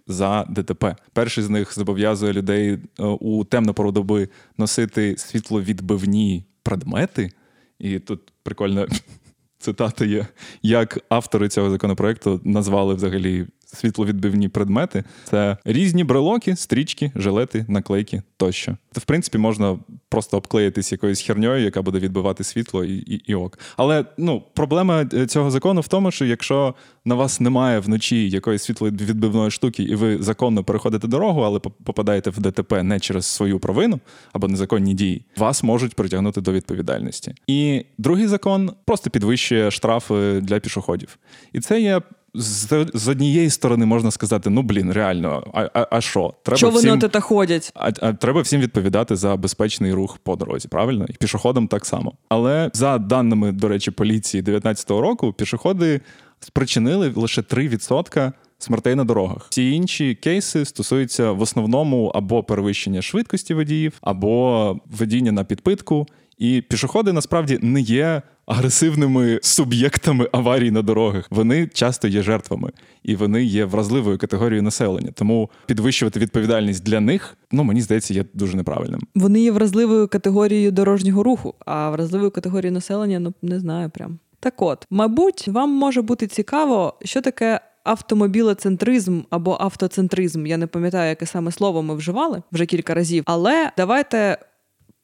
за 0.06 0.44
ДТП. 0.48 0.96
Перший 1.12 1.44
з 1.44 1.50
них 1.50 1.74
зобов'язує 1.74 2.32
людей 2.32 2.70
е, 2.70 3.04
у 3.04 3.44
темну 3.44 3.74
пору 3.74 3.92
доби 3.92 4.28
носити 4.58 5.16
світловідбивні 5.18 6.44
предмети. 6.62 7.30
І 7.78 7.98
тут 7.98 8.32
прикольна 8.42 8.86
цитата 9.58 10.04
є, 10.04 10.26
як 10.62 10.98
автори 11.08 11.48
цього 11.48 11.70
законопроекту 11.70 12.40
назвали 12.44 12.94
взагалі 12.94 13.46
світловідбивні 13.74 14.48
предмети. 14.48 15.04
Це 15.24 15.56
різні 15.64 16.04
брелоки, 16.04 16.56
стрічки, 16.56 17.12
жилети, 17.14 17.64
наклейки 17.68 18.22
тощо. 18.36 18.76
Це, 18.92 19.00
в 19.00 19.04
принципі, 19.04 19.38
можна 19.38 19.78
просто 20.08 20.36
обклеїтись 20.36 20.92
якоюсь 20.92 21.22
херньою, 21.22 21.64
яка 21.64 21.82
буде 21.82 21.98
відбивати 21.98 22.44
світло 22.44 22.84
і, 22.84 22.96
і, 22.96 23.14
і 23.14 23.34
ок. 23.34 23.58
Але 23.76 24.04
ну, 24.18 24.42
проблема 24.54 25.06
е, 25.14 25.26
цього 25.26 25.50
закону 25.50 25.80
в 25.80 25.88
тому, 25.88 26.10
що 26.10 26.24
якщо 26.24 26.74
на 27.04 27.14
вас 27.14 27.40
немає 27.40 27.78
вночі 27.78 28.30
якоїсь 28.30 28.62
світловідбивної 28.62 29.50
штуки, 29.50 29.82
і 29.82 29.94
ви 29.94 30.22
законно 30.22 30.64
переходите 30.64 31.08
дорогу, 31.08 31.40
але 31.40 31.58
попадаєте 31.58 32.30
в 32.30 32.40
ДТП 32.40 32.82
не 32.82 33.00
через 33.00 33.26
свою 33.26 33.58
провину 33.58 34.00
або 34.32 34.48
незаконні 34.48 34.94
дії, 34.94 35.24
вас 35.36 35.62
можуть 35.62 35.94
притягнути 35.94 36.40
до 36.40 36.52
відповідальності. 36.52 37.34
І 37.46 37.84
другий 37.98 38.26
закон 38.26 38.72
просто 38.84 39.10
підвищує 39.10 39.70
штрафи 39.70 40.40
для 40.40 40.60
пішоходів. 40.60 41.18
І 41.52 41.60
це 41.60 41.80
є 41.80 42.00
з, 42.34 42.86
з 42.94 43.08
однієї 43.08 43.50
сторони 43.50 43.86
можна 43.86 44.10
сказати: 44.10 44.50
ну 44.50 44.62
блін, 44.62 44.92
реально, 44.92 45.44
а 45.54 45.70
а, 45.74 45.86
а 45.90 46.00
що? 46.00 46.34
Треба 46.42 46.56
що 46.56 46.68
всім, 46.68 47.00
от 47.02 47.22
ходять? 47.22 47.72
А, 47.74 47.90
а 48.00 48.12
треба 48.12 48.40
всім 48.40 48.60
відповідати 48.60 49.16
за 49.16 49.36
безпечний 49.36 49.92
рух 49.92 50.18
по 50.18 50.36
дорозі, 50.36 50.68
правильно? 50.68 51.06
І 51.08 51.12
пішоходам 51.12 51.68
так 51.68 51.86
само. 51.86 52.12
Але 52.28 52.70
за 52.74 52.98
даними, 52.98 53.52
до 53.52 53.68
речі, 53.68 53.90
поліції 53.90 54.42
2019 54.42 54.90
року, 54.90 55.32
пішоходи 55.32 56.00
спричинили 56.40 57.12
лише 57.16 57.40
3% 57.40 58.32
смертей 58.58 58.94
на 58.94 59.04
дорогах. 59.04 59.46
Всі 59.50 59.72
інші 59.72 60.14
кейси 60.14 60.64
стосуються 60.64 61.32
в 61.32 61.40
основному 61.40 62.06
або 62.06 62.42
перевищення 62.42 63.02
швидкості 63.02 63.54
водіїв, 63.54 63.98
або 64.00 64.76
водіння 64.86 65.32
на 65.32 65.44
підпитку. 65.44 66.06
І 66.38 66.62
пішоходи 66.68 67.12
насправді 67.12 67.58
не 67.62 67.80
є 67.80 68.22
агресивними 68.46 69.40
суб'єктами 69.42 70.28
аварій 70.32 70.70
на 70.70 70.82
дорогах. 70.82 71.26
Вони 71.30 71.66
часто 71.66 72.08
є 72.08 72.22
жертвами, 72.22 72.70
і 73.02 73.16
вони 73.16 73.44
є 73.44 73.64
вразливою 73.64 74.18
категорією 74.18 74.62
населення. 74.62 75.10
Тому 75.14 75.50
підвищувати 75.66 76.20
відповідальність 76.20 76.84
для 76.84 77.00
них, 77.00 77.36
ну 77.52 77.64
мені 77.64 77.80
здається, 77.80 78.14
є 78.14 78.24
дуже 78.34 78.56
неправильним. 78.56 79.00
Вони 79.14 79.40
є 79.40 79.52
вразливою 79.52 80.08
категорією 80.08 80.70
дорожнього 80.70 81.22
руху, 81.22 81.54
а 81.66 81.90
вразливою 81.90 82.30
категорією 82.30 82.72
населення 82.72 83.18
ну 83.18 83.34
не 83.42 83.60
знаю 83.60 83.90
прям. 83.90 84.18
Так 84.40 84.62
от, 84.62 84.86
мабуть, 84.90 85.48
вам 85.48 85.70
може 85.70 86.02
бути 86.02 86.26
цікаво, 86.26 86.94
що 87.04 87.20
таке. 87.20 87.60
Автомобілецентризм 87.84 89.20
або 89.30 89.56
автоцентризм, 89.60 90.46
я 90.46 90.56
не 90.56 90.66
пам'ятаю, 90.66 91.08
яке 91.08 91.26
саме 91.26 91.52
слово 91.52 91.82
ми 91.82 91.94
вживали 91.94 92.42
вже 92.52 92.66
кілька 92.66 92.94
разів. 92.94 93.22
Але 93.26 93.70
давайте 93.76 94.38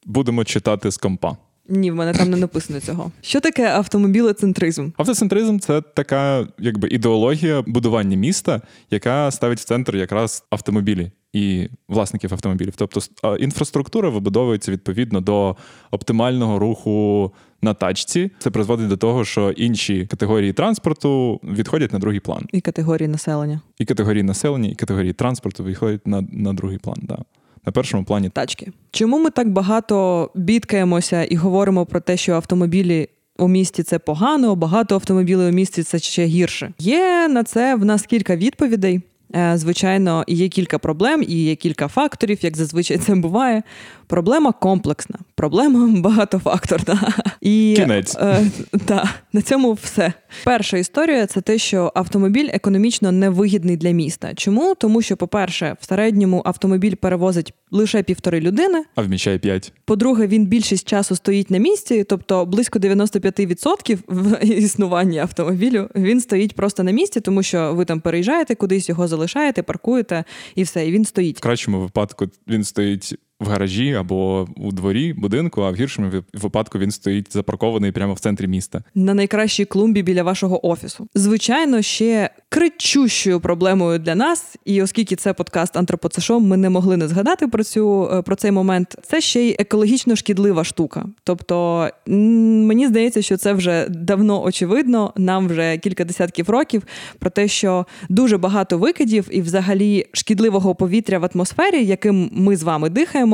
будемо 0.05 0.43
читати 0.43 0.91
з 0.91 0.97
компа. 0.97 1.37
Ні, 1.69 1.91
в 1.91 1.95
мене 1.95 2.13
там 2.13 2.29
не 2.29 2.37
написано 2.37 2.79
цього. 2.79 3.11
Що 3.21 3.39
таке 3.39 3.67
автомобілецентризм? 3.67 4.89
Автоцентризм 4.97 5.59
це 5.59 5.81
така, 5.81 6.47
якби 6.59 6.87
ідеологія 6.87 7.63
будування 7.67 8.17
міста, 8.17 8.61
яка 8.91 9.31
ставить 9.31 9.59
в 9.59 9.63
центр 9.63 9.95
якраз 9.95 10.43
автомобілі 10.49 11.11
і 11.33 11.69
власників 11.87 12.33
автомобілів. 12.33 12.73
Тобто 12.77 12.99
інфраструктура 13.39 14.09
вибудовується 14.09 14.71
відповідно 14.71 15.21
до 15.21 15.55
оптимального 15.91 16.59
руху 16.59 17.31
на 17.61 17.73
тачці. 17.73 18.31
Це 18.39 18.49
призводить 18.49 18.87
до 18.87 18.97
того, 18.97 19.25
що 19.25 19.51
інші 19.51 20.05
категорії 20.05 20.53
транспорту 20.53 21.39
відходять 21.43 21.93
на 21.93 21.99
другий 21.99 22.19
план. 22.19 22.45
І 22.51 22.61
категорії 22.61 23.07
населення. 23.07 23.61
І 23.77 23.85
категорії 23.85 24.23
населення, 24.23 24.69
і 24.69 24.75
категорії 24.75 25.13
транспорту 25.13 25.63
відходять 25.63 26.07
на 26.07 26.21
на 26.31 26.53
другий 26.53 26.77
план. 26.77 26.97
Да 27.01 27.17
на 27.65 27.71
першому 27.71 28.03
плані 28.03 28.29
тачки. 28.29 28.71
Чому 28.91 29.19
ми 29.19 29.29
так 29.29 29.49
багато 29.49 30.29
бідкаємося 30.35 31.23
і 31.23 31.35
говоримо 31.35 31.85
про 31.85 31.99
те, 31.99 32.17
що 32.17 32.33
автомобілі 32.33 33.09
у 33.37 33.47
місті 33.47 33.83
це 33.83 33.99
погано, 33.99 34.55
багато 34.55 34.95
автомобілів 34.95 35.39
у 35.39 35.51
місті 35.51 35.83
це 35.83 35.99
ще 35.99 36.25
гірше? 36.25 36.73
Є 36.79 37.27
на 37.27 37.43
це 37.43 37.75
в 37.75 37.85
нас 37.85 38.05
кілька 38.05 38.35
відповідей. 38.35 39.01
Е, 39.35 39.57
звичайно, 39.57 40.23
є 40.27 40.49
кілька 40.49 40.79
проблем, 40.79 41.23
і 41.27 41.43
є 41.43 41.55
кілька 41.55 41.87
факторів, 41.87 42.37
як 42.41 42.57
зазвичай 42.57 42.97
це 42.97 43.15
буває. 43.15 43.63
Проблема 44.07 44.51
комплексна, 44.51 45.19
проблема 45.35 46.01
багатофакторна. 46.01 47.13
І 47.41 47.73
Кінець. 47.77 48.15
Е, 48.15 48.47
та, 48.85 49.09
на 49.33 49.41
цьому 49.41 49.73
все. 49.73 50.13
Перша 50.43 50.77
історія 50.77 51.25
це 51.25 51.41
те, 51.41 51.57
що 51.57 51.91
автомобіль 51.95 52.49
економічно 52.53 53.11
невигідний 53.11 53.77
для 53.77 53.91
міста. 53.91 54.33
Чому? 54.33 54.75
Тому 54.75 55.01
що, 55.01 55.17
по-перше, 55.17 55.75
в 55.81 55.85
середньому 55.85 56.41
автомобіль 56.45 56.95
перевозить 56.95 57.53
лише 57.71 58.03
півтори 58.03 58.39
людини, 58.39 58.83
а 58.95 59.01
вміщає 59.01 59.37
п'ять. 59.37 59.73
По-друге, 59.85 60.27
він 60.27 60.45
більшість 60.45 60.87
часу 60.87 61.15
стоїть 61.15 61.51
на 61.51 61.57
місці, 61.57 62.03
тобто 62.03 62.45
близько 62.45 62.79
95% 62.79 63.97
в 64.07 64.45
існуванні 64.45 65.19
автомобілю 65.19 65.89
він 65.95 66.21
стоїть 66.21 66.55
просто 66.55 66.83
на 66.83 66.91
місці, 66.91 67.19
тому 67.19 67.43
що 67.43 67.73
ви 67.73 67.85
там 67.85 67.99
переїжджаєте 67.99 68.55
кудись, 68.55 68.89
його 68.89 69.07
залишаєте, 69.07 69.63
паркуєте 69.63 70.23
і 70.55 70.63
все. 70.63 70.87
І 70.87 70.91
він 70.91 71.05
стоїть. 71.05 71.37
В 71.37 71.41
кращому 71.41 71.79
випадку 71.79 72.25
він 72.47 72.63
стоїть 72.63 73.15
в 73.39 73.47
гаражі 73.47 73.93
або 73.93 74.47
у 74.57 74.71
дворі 74.71 75.13
будинку, 75.13 75.61
а 75.61 75.71
в 75.71 75.75
гіршому 75.75 76.11
випадку 76.33 76.79
він 76.79 76.91
стоїть 76.91 77.33
запаркований 77.33 77.91
прямо 77.91 78.13
в 78.13 78.19
центрі 78.19 78.47
міста. 78.47 78.83
На 78.95 79.13
найкращій 79.13 79.65
клумбі 79.65 80.03
біля 80.03 80.23
вашого 80.23 80.67
офісу. 80.67 81.07
Звичайно, 81.15 81.81
ще 81.81 82.29
кричущою 82.49 83.39
проблемою 83.39 83.99
для 83.99 84.15
нас, 84.15 84.55
і 84.65 84.81
оскільки 84.81 85.15
це 85.15 85.33
подкаст 85.33 85.77
Антропоцешом, 85.77 86.47
ми 86.47 86.57
не 86.57 86.69
могли 86.69 86.97
не 86.97 87.07
згадати 87.07 87.47
про 87.47 87.63
цю 87.63 88.09
е, 88.13 88.21
про 88.21 88.35
цей 88.35 88.51
момент. 88.51 88.97
Це 89.03 89.21
ще 89.21 89.41
й 89.41 89.55
екологічно 89.59 90.15
шкідлива 90.15 90.63
штука. 90.63 91.05
Тобто 91.23 91.89
мені 92.07 92.87
здається, 92.87 93.21
що 93.21 93.37
це 93.37 93.53
вже 93.53 93.87
давно 93.89 94.43
очевидно. 94.43 95.13
Нам 95.17 95.47
вже 95.47 95.77
кілька 95.77 96.05
десятків 96.05 96.49
років 96.49 96.83
про 97.19 97.29
те, 97.29 97.47
що 97.47 97.85
дуже 98.09 98.37
багато 98.37 98.77
викидів 98.77 99.27
і, 99.31 99.41
взагалі, 99.41 100.05
шкідливого 100.13 100.75
повітря 100.75 101.19
в 101.19 101.29
атмосфері, 101.33 101.85
яким 101.85 102.29
ми 102.33 102.55
з 102.55 102.63
вами 102.63 102.89
дихаємо, 102.89 103.24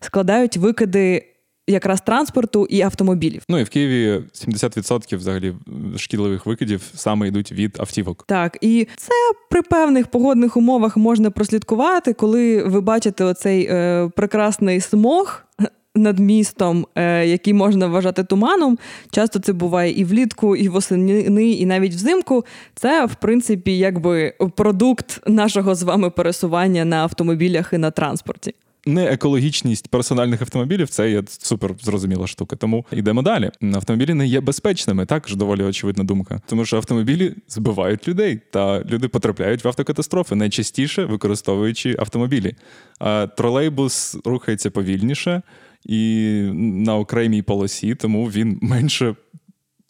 складають 0.00 0.56
викиди 0.56 1.24
якраз 1.68 2.00
транспорту 2.00 2.66
і 2.70 2.82
автомобілів. 2.82 3.42
Ну 3.48 3.58
і 3.58 3.62
в 3.62 3.68
Києві 3.68 4.22
70% 4.34 5.16
взагалі 5.16 5.54
шкідливих 5.96 6.46
викидів 6.46 6.82
саме 6.94 7.28
йдуть 7.28 7.52
від 7.52 7.76
автівок. 7.80 8.24
Так, 8.28 8.58
і 8.60 8.86
це 8.96 9.12
при 9.50 9.62
певних 9.62 10.06
погодних 10.06 10.56
умовах 10.56 10.96
можна 10.96 11.30
прослідкувати, 11.30 12.12
коли 12.12 12.62
ви 12.62 12.80
бачите 12.80 13.24
оцей 13.24 13.66
е, 13.70 14.10
прекрасний 14.16 14.80
смог. 14.80 15.42
Над 15.94 16.18
містом, 16.18 16.86
е, 16.94 17.26
який 17.26 17.54
можна 17.54 17.86
вважати 17.86 18.24
туманом, 18.24 18.78
часто 19.10 19.38
це 19.38 19.52
буває 19.52 19.92
і 19.92 20.04
влітку, 20.04 20.56
і 20.56 20.68
восени, 20.68 21.50
і 21.52 21.66
навіть 21.66 21.94
взимку. 21.94 22.44
Це, 22.74 23.06
в 23.06 23.14
принципі, 23.14 23.78
якби 23.78 24.34
продукт 24.56 25.20
нашого 25.26 25.74
з 25.74 25.82
вами 25.82 26.10
пересування 26.10 26.84
на 26.84 26.96
автомобілях 26.96 27.72
і 27.72 27.78
на 27.78 27.90
транспорті 27.90 28.54
неекологічність 28.86 29.88
персональних 29.88 30.42
автомобілів 30.42 30.88
це 30.88 31.10
є 31.10 31.22
супер 31.26 31.74
зрозуміла 31.82 32.26
штука. 32.26 32.56
Тому 32.56 32.86
йдемо 32.92 33.22
далі. 33.22 33.50
Автомобілі 33.74 34.14
не 34.14 34.26
є 34.26 34.40
безпечними, 34.40 35.06
також 35.06 35.36
доволі 35.36 35.62
очевидна 35.62 36.04
думка. 36.04 36.40
Тому 36.46 36.64
що 36.64 36.76
автомобілі 36.76 37.34
збивають 37.48 38.08
людей, 38.08 38.40
та 38.50 38.80
люди 38.80 39.08
потрапляють 39.08 39.64
в 39.64 39.68
автокатастрофи, 39.68 40.34
найчастіше 40.34 41.04
використовуючи 41.04 41.96
автомобілі. 41.98 42.54
А 42.98 43.26
Тролейбус 43.26 44.16
рухається 44.24 44.70
повільніше 44.70 45.42
і 45.84 46.40
на 46.54 46.96
окремій 46.96 47.42
полосі, 47.42 47.94
тому 47.94 48.26
він 48.26 48.58
менше 48.62 49.14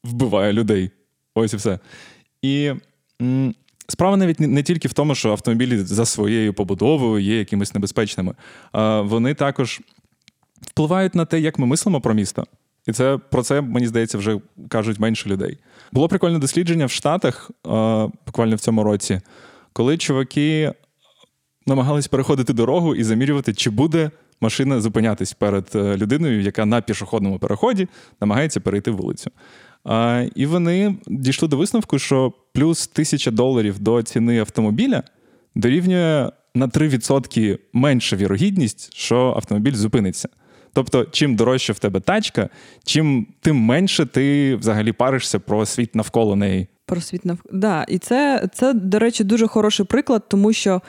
вбиває 0.04 0.52
людей. 0.52 0.90
Ось 1.34 1.52
і 1.52 1.56
все. 1.56 1.78
І 2.42 2.72
Справа 3.90 4.16
навіть 4.16 4.40
не 4.40 4.62
тільки 4.62 4.88
в 4.88 4.92
тому, 4.92 5.14
що 5.14 5.30
автомобілі 5.30 5.78
за 5.78 6.04
своєю 6.04 6.54
побудовою 6.54 7.24
є 7.24 7.38
якимись 7.38 7.74
небезпечними, 7.74 8.34
вони 9.02 9.34
також 9.34 9.80
впливають 10.60 11.14
на 11.14 11.24
те, 11.24 11.40
як 11.40 11.58
ми 11.58 11.66
мислимо 11.66 12.00
про 12.00 12.14
місто. 12.14 12.46
І 12.86 12.92
це 12.92 13.18
про 13.18 13.42
це, 13.42 13.60
мені 13.60 13.86
здається, 13.86 14.18
вже 14.18 14.40
кажуть 14.68 14.98
менше 14.98 15.28
людей. 15.28 15.58
Було 15.92 16.08
прикольне 16.08 16.38
дослідження 16.38 16.86
в 16.86 16.90
Штатах 16.90 17.50
буквально 18.26 18.56
в 18.56 18.60
цьому 18.60 18.82
році, 18.82 19.20
коли 19.72 19.96
чуваки 19.96 20.72
намагались 21.66 22.08
переходити 22.08 22.52
дорогу 22.52 22.94
і 22.94 23.04
замірювати, 23.04 23.54
чи 23.54 23.70
буде 23.70 24.10
машина 24.40 24.80
зупинятись 24.80 25.32
перед 25.32 25.68
е, 25.74 25.96
людиною, 25.96 26.40
яка 26.40 26.66
на 26.66 26.80
пішохідному 26.80 27.38
переході 27.38 27.88
намагається 28.20 28.60
перейти 28.60 28.90
вулицю. 28.90 29.30
І 30.34 30.46
вони 30.46 30.96
дійшли 31.06 31.48
до 31.48 31.56
висновку, 31.56 31.98
що 31.98 32.32
плюс 32.52 32.86
тисяча 32.86 33.30
доларів 33.30 33.78
до 33.78 34.02
ціни 34.02 34.38
автомобіля 34.38 35.02
дорівнює 35.54 36.30
на 36.54 36.66
3% 36.66 37.58
менша 37.72 38.16
вірогідність, 38.16 38.94
що 38.94 39.16
автомобіль 39.36 39.74
зупиниться. 39.74 40.28
Тобто, 40.72 41.04
чим 41.04 41.36
дорожча 41.36 41.72
в 41.72 41.78
тебе 41.78 42.00
тачка, 42.00 42.48
чим 42.84 43.26
тим 43.40 43.56
менше 43.56 44.06
ти 44.06 44.56
взагалі 44.56 44.92
паришся 44.92 45.38
про 45.38 45.66
світ 45.66 45.94
навколо 45.94 46.36
неї. 46.36 46.66
Про 46.86 47.00
світ 47.00 47.24
навколо. 47.24 47.58
Да, 47.58 47.84
І 47.88 47.98
це, 47.98 48.48
це, 48.52 48.72
до 48.72 48.98
речі, 48.98 49.24
дуже 49.24 49.46
хороший 49.46 49.86
приклад, 49.86 50.28
тому 50.28 50.52
що. 50.52 50.82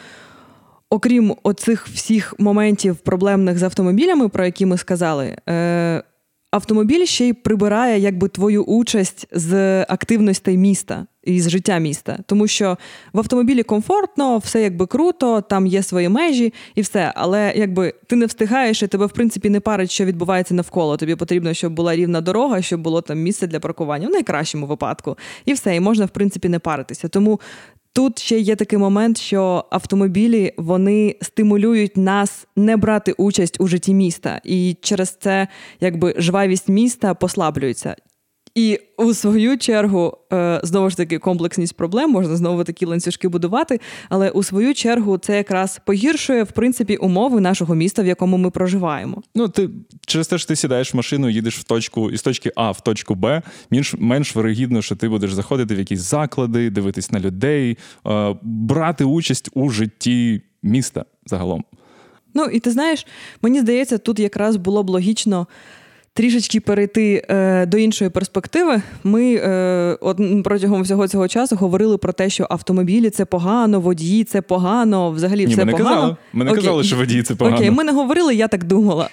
Окрім 0.90 1.36
оцих 1.44 1.88
всіх 1.88 2.36
моментів 2.40 2.96
проблемних 2.96 3.58
з 3.58 3.64
автомобілями, 3.64 4.30
про 4.30 4.46
які 4.46 4.66
ми 4.66 4.78
сказали, 4.78 5.38
е, 5.50 6.04
автомобіль 6.52 7.06
ще 7.06 7.28
й 7.28 7.34
прибирає 7.34 8.00
якби 8.00 8.28
твою 8.28 8.64
участь 8.64 9.28
з 9.32 9.82
активностей 9.84 10.58
міста 10.58 11.06
і 11.24 11.42
з 11.42 11.50
життя 11.50 11.78
міста. 11.78 12.20
Тому 12.26 12.48
що 12.48 12.78
в 13.14 13.20
автомобілі 13.20 13.64
комфортно, 13.64 14.38
все 14.38 14.62
якби 14.62 14.86
круто, 14.86 15.42
там 15.42 15.68
є 15.68 15.84
свої 15.84 16.10
межі 16.10 16.54
і 16.76 16.82
все. 16.82 17.14
Але 17.16 17.54
якби 17.56 17.94
ти 18.08 18.16
не 18.16 18.26
встигаєш 18.26 18.84
і 18.84 18.88
тебе, 18.88 19.06
в 19.06 19.12
принципі, 19.12 19.50
не 19.50 19.60
парить, 19.60 19.92
що 19.92 20.06
відбувається 20.06 20.54
навколо. 20.54 20.98
Тобі 20.98 21.16
потрібно, 21.16 21.54
щоб 21.54 21.74
була 21.74 21.96
рівна 21.96 22.22
дорога, 22.22 22.62
щоб 22.62 22.82
було 22.82 23.02
там 23.02 23.20
місце 23.20 23.48
для 23.48 23.60
паркування 23.60 24.08
в 24.08 24.12
найкращому 24.12 24.66
випадку. 24.66 25.18
І 25.46 25.54
все, 25.54 25.76
і 25.76 25.80
можна, 25.80 26.06
в 26.06 26.10
принципі, 26.10 26.50
не 26.50 26.60
паритися. 26.60 27.08
Тому 27.08 27.40
Тут 27.94 28.20
ще 28.20 28.40
є 28.40 28.56
такий 28.56 28.80
момент, 28.80 29.18
що 29.18 29.66
автомобілі 29.70 30.54
вони 30.58 31.16
стимулюють 31.22 31.98
нас 31.98 32.48
не 32.56 32.78
брати 32.78 33.12
участь 33.12 33.62
у 33.62 33.68
житті 33.68 33.94
міста, 33.94 34.42
і 34.44 34.78
через 34.82 35.10
це 35.10 35.48
якби 35.80 36.16
жвавість 36.18 36.70
міста 36.70 37.14
послаблюється. 37.14 37.96
І 38.56 38.80
у 38.98 39.14
свою 39.14 39.58
чергу, 39.58 40.18
е, 40.34 40.62
знову 40.64 40.90
ж 40.90 40.98
таки, 40.98 41.20
комплексність 41.20 41.78
проблем 41.78 42.12
можна 42.12 42.36
знову 42.36 42.64
такі 42.64 42.86
ланцюжки 42.86 43.28
будувати. 43.28 43.80
Але 44.10 44.30
у 44.30 44.44
свою 44.44 44.74
чергу 44.74 45.18
це 45.18 45.38
якраз 45.38 45.82
погіршує 45.86 46.44
в 46.44 46.52
принципі 46.52 46.96
умови 46.96 47.42
нашого 47.42 47.76
міста, 47.76 48.04
в 48.04 48.06
якому 48.06 48.38
ми 48.38 48.50
проживаємо. 48.50 49.24
Ну 49.36 49.48
ти 49.48 49.70
через 50.06 50.28
те, 50.28 50.38
що 50.38 50.48
ти 50.48 50.56
сідаєш 50.56 50.94
в 50.94 50.98
машину, 50.98 51.30
їдеш 51.30 51.58
в 51.58 51.64
точку 51.64 52.12
із 52.12 52.22
точки 52.22 52.52
А 52.56 52.72
в 52.72 52.82
точку 52.82 53.16
Б. 53.16 53.42
Менш 53.72 53.96
менш 54.00 54.36
вирогідно, 54.36 54.82
що 54.82 54.96
ти 54.96 55.10
будеш 55.10 55.34
заходити 55.34 55.76
в 55.76 55.80
якісь 55.80 56.00
заклади, 56.00 56.70
дивитись 56.70 57.12
на 57.12 57.20
людей, 57.20 57.78
е, 58.08 58.36
брати 58.42 59.04
участь 59.04 59.50
у 59.54 59.70
житті 59.70 60.42
міста 60.64 61.06
загалом. 61.26 61.64
Ну 62.34 62.44
і 62.44 62.60
ти 62.60 62.72
знаєш, 62.72 63.08
мені 63.42 63.60
здається, 63.60 63.98
тут 63.98 64.20
якраз 64.20 64.56
було 64.56 64.84
б 64.84 64.90
логічно 64.90 65.48
трішечки 66.20 66.60
перейти 66.60 67.26
е, 67.30 67.66
до 67.66 67.78
іншої 67.78 68.10
перспективи. 68.10 68.82
Ми 69.04 69.34
е, 69.36 69.98
от 70.02 70.20
протягом 70.44 70.82
всього 70.82 71.08
цього 71.08 71.28
часу 71.28 71.56
говорили 71.56 71.98
про 71.98 72.14
те, 72.14 72.30
що 72.30 72.48
автомобілі 72.50 73.10
це 73.10 73.26
погано, 73.26 73.80
водії 73.80 74.24
це 74.24 74.42
погано, 74.42 75.12
взагалі 75.12 75.46
Ні, 75.46 75.54
все 75.54 75.66
ми 75.66 75.72
не 75.72 75.78
погано. 75.78 75.96
Казали. 75.96 76.16
Ми 76.34 76.46
не 76.46 76.52
Окей. 76.52 76.64
казали, 76.64 76.84
що 76.84 76.96
водії 76.96 77.24
це 77.24 77.36
погано. 77.36 77.58
Окей, 77.58 77.72
ми 77.72 77.84
не 77.84 77.92
говорили, 77.92 78.36
я 78.36 78.48
так 78.48 78.64
думала. 78.64 79.10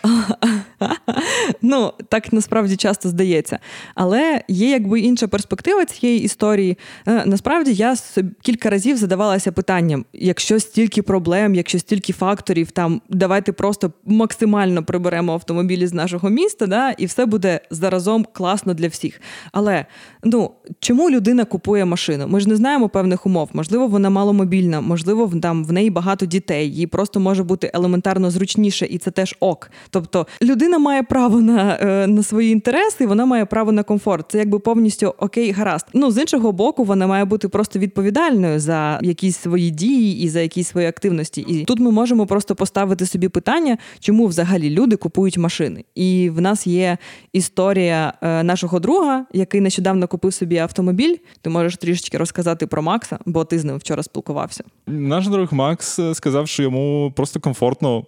Ну, 1.62 1.92
так 2.09 2.33
насправді 2.33 2.76
часто 2.76 3.09
здається. 3.09 3.59
Але 3.95 4.42
є 4.49 4.71
якби 4.71 5.00
інша 5.00 5.28
перспектива 5.28 5.85
цієї 5.85 6.23
історії. 6.23 6.78
Е, 7.09 7.23
насправді 7.26 7.73
я 7.73 7.97
кілька 8.42 8.71
разів 8.71 8.97
задавалася 8.97 9.52
питанням: 9.52 10.04
якщо 10.12 10.61
стільки 10.61 11.02
проблем, 11.02 11.54
якщо 11.54 11.78
стільки 11.78 12.12
факторів, 12.12 12.71
там 12.71 13.00
давайте 13.09 13.52
просто 13.52 13.92
максимально 14.04 14.85
приберемо 14.85 15.33
автомобілі 15.33 15.87
з 15.87 15.92
нашого 15.92 16.30
міста, 16.30 16.66
да, 16.66 16.90
і 16.90 17.06
все 17.06 17.27
буде 17.27 17.61
заразом 17.70 18.27
класно 18.33 18.74
для 18.74 18.88
всіх. 18.88 19.20
Але 19.53 19.87
ну 20.24 20.50
чому 20.81 21.11
людина 21.11 21.44
купує 21.44 21.85
машину? 21.85 22.29
Ми 22.29 22.40
ж 22.40 22.48
не 22.48 22.57
знаємо 22.57 22.88
певних 22.88 23.27
умов. 23.27 23.48
Можливо, 23.53 23.87
вона 23.87 24.11
маломобільна, 24.11 24.81
можливо, 24.81 25.33
там 25.42 25.64
в 25.64 25.72
неї 25.72 25.90
багато 25.90 26.27
дітей, 26.27 26.74
їй 26.74 26.87
просто 26.87 27.20
може 27.20 27.44
бути 27.44 27.70
елементарно 27.74 28.31
зручніше, 28.31 28.87
і 28.87 28.98
це 28.98 29.11
теж 29.11 29.37
ок. 29.40 29.70
Тобто 29.90 30.27
людина 30.42 30.65
має 30.68 31.02
право 31.02 31.40
на 31.40 31.79
е, 31.81 32.07
на 32.07 32.22
свої 32.22 32.52
інтереси, 32.52 33.07
вона 33.07 33.26
має 33.26 33.44
право 33.44 33.72
на 33.72 33.83
комфорт. 33.83 34.26
Це 34.31 34.38
якби 34.38 34.59
повністю 34.59 35.14
окей, 35.18 35.52
гаразд. 35.52 35.87
Ну 35.94 36.11
з 36.11 36.18
іншого 36.18 36.52
боку, 36.52 36.85
вона 36.85 37.07
має 37.07 37.24
бути 37.24 37.48
просто 37.48 37.79
відповідальною 37.79 38.61
за 38.61 39.00
якісь 39.02 39.37
свої 39.37 39.70
дії 39.70 40.22
і 40.22 40.29
за 40.29 40.40
якісь 40.40 40.68
свої 40.68 40.87
активності. 40.87 41.40
І 41.40 41.64
тут 41.64 41.81
ми 41.81 41.90
можемо 41.90 42.26
просто 42.26 42.55
поставити 42.55 43.07
собі 43.07 43.29
питання, 43.29 43.79
чому 44.00 44.26
взагалі 44.26 44.70
люди 44.70 44.96
купують 44.96 45.38
машини. 45.38 45.85
І 45.94 46.31
в 46.31 46.40
нас 46.40 46.66
є 46.66 46.98
історія 47.33 48.12
е, 48.22 48.42
нашого 48.42 48.81
друга, 48.81 49.26
який 49.33 49.61
нещодавно 49.61 50.09
купив 50.09 50.35
собі 50.35 50.59
автомобіль. 50.59 51.16
Ти 51.40 51.50
можеш 51.50 51.76
трішечки 51.76 52.18
розказати 52.18 52.66
про 52.66 52.83
Макса, 52.83 53.18
бо 53.26 53.44
ти 53.44 53.59
з 53.59 53.64
ним 53.64 53.76
вчора 53.76 54.02
спілкувався. 54.02 54.64
Наш 54.87 55.29
друг 55.29 55.55
Макс 55.55 55.98
е, 55.98 56.14
сказав, 56.14 56.48
що 56.48 56.62
йому 56.62 57.12
просто 57.16 57.40
комфортно 57.40 58.05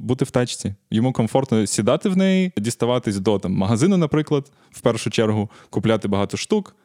бути 0.00 0.24
в 0.24 0.30
тачці. 0.30 0.74
Йому 0.94 1.12
комфортно 1.12 1.66
сідати 1.66 2.08
в 2.08 2.16
неї, 2.16 2.52
діставатись 2.56 3.16
до 3.16 3.38
там 3.38 3.52
магазину, 3.52 3.96
наприклад, 3.96 4.52
в 4.70 4.80
першу 4.80 5.10
чергу, 5.10 5.50
купляти 5.70 6.08
багато 6.08 6.36
штук 6.36 6.76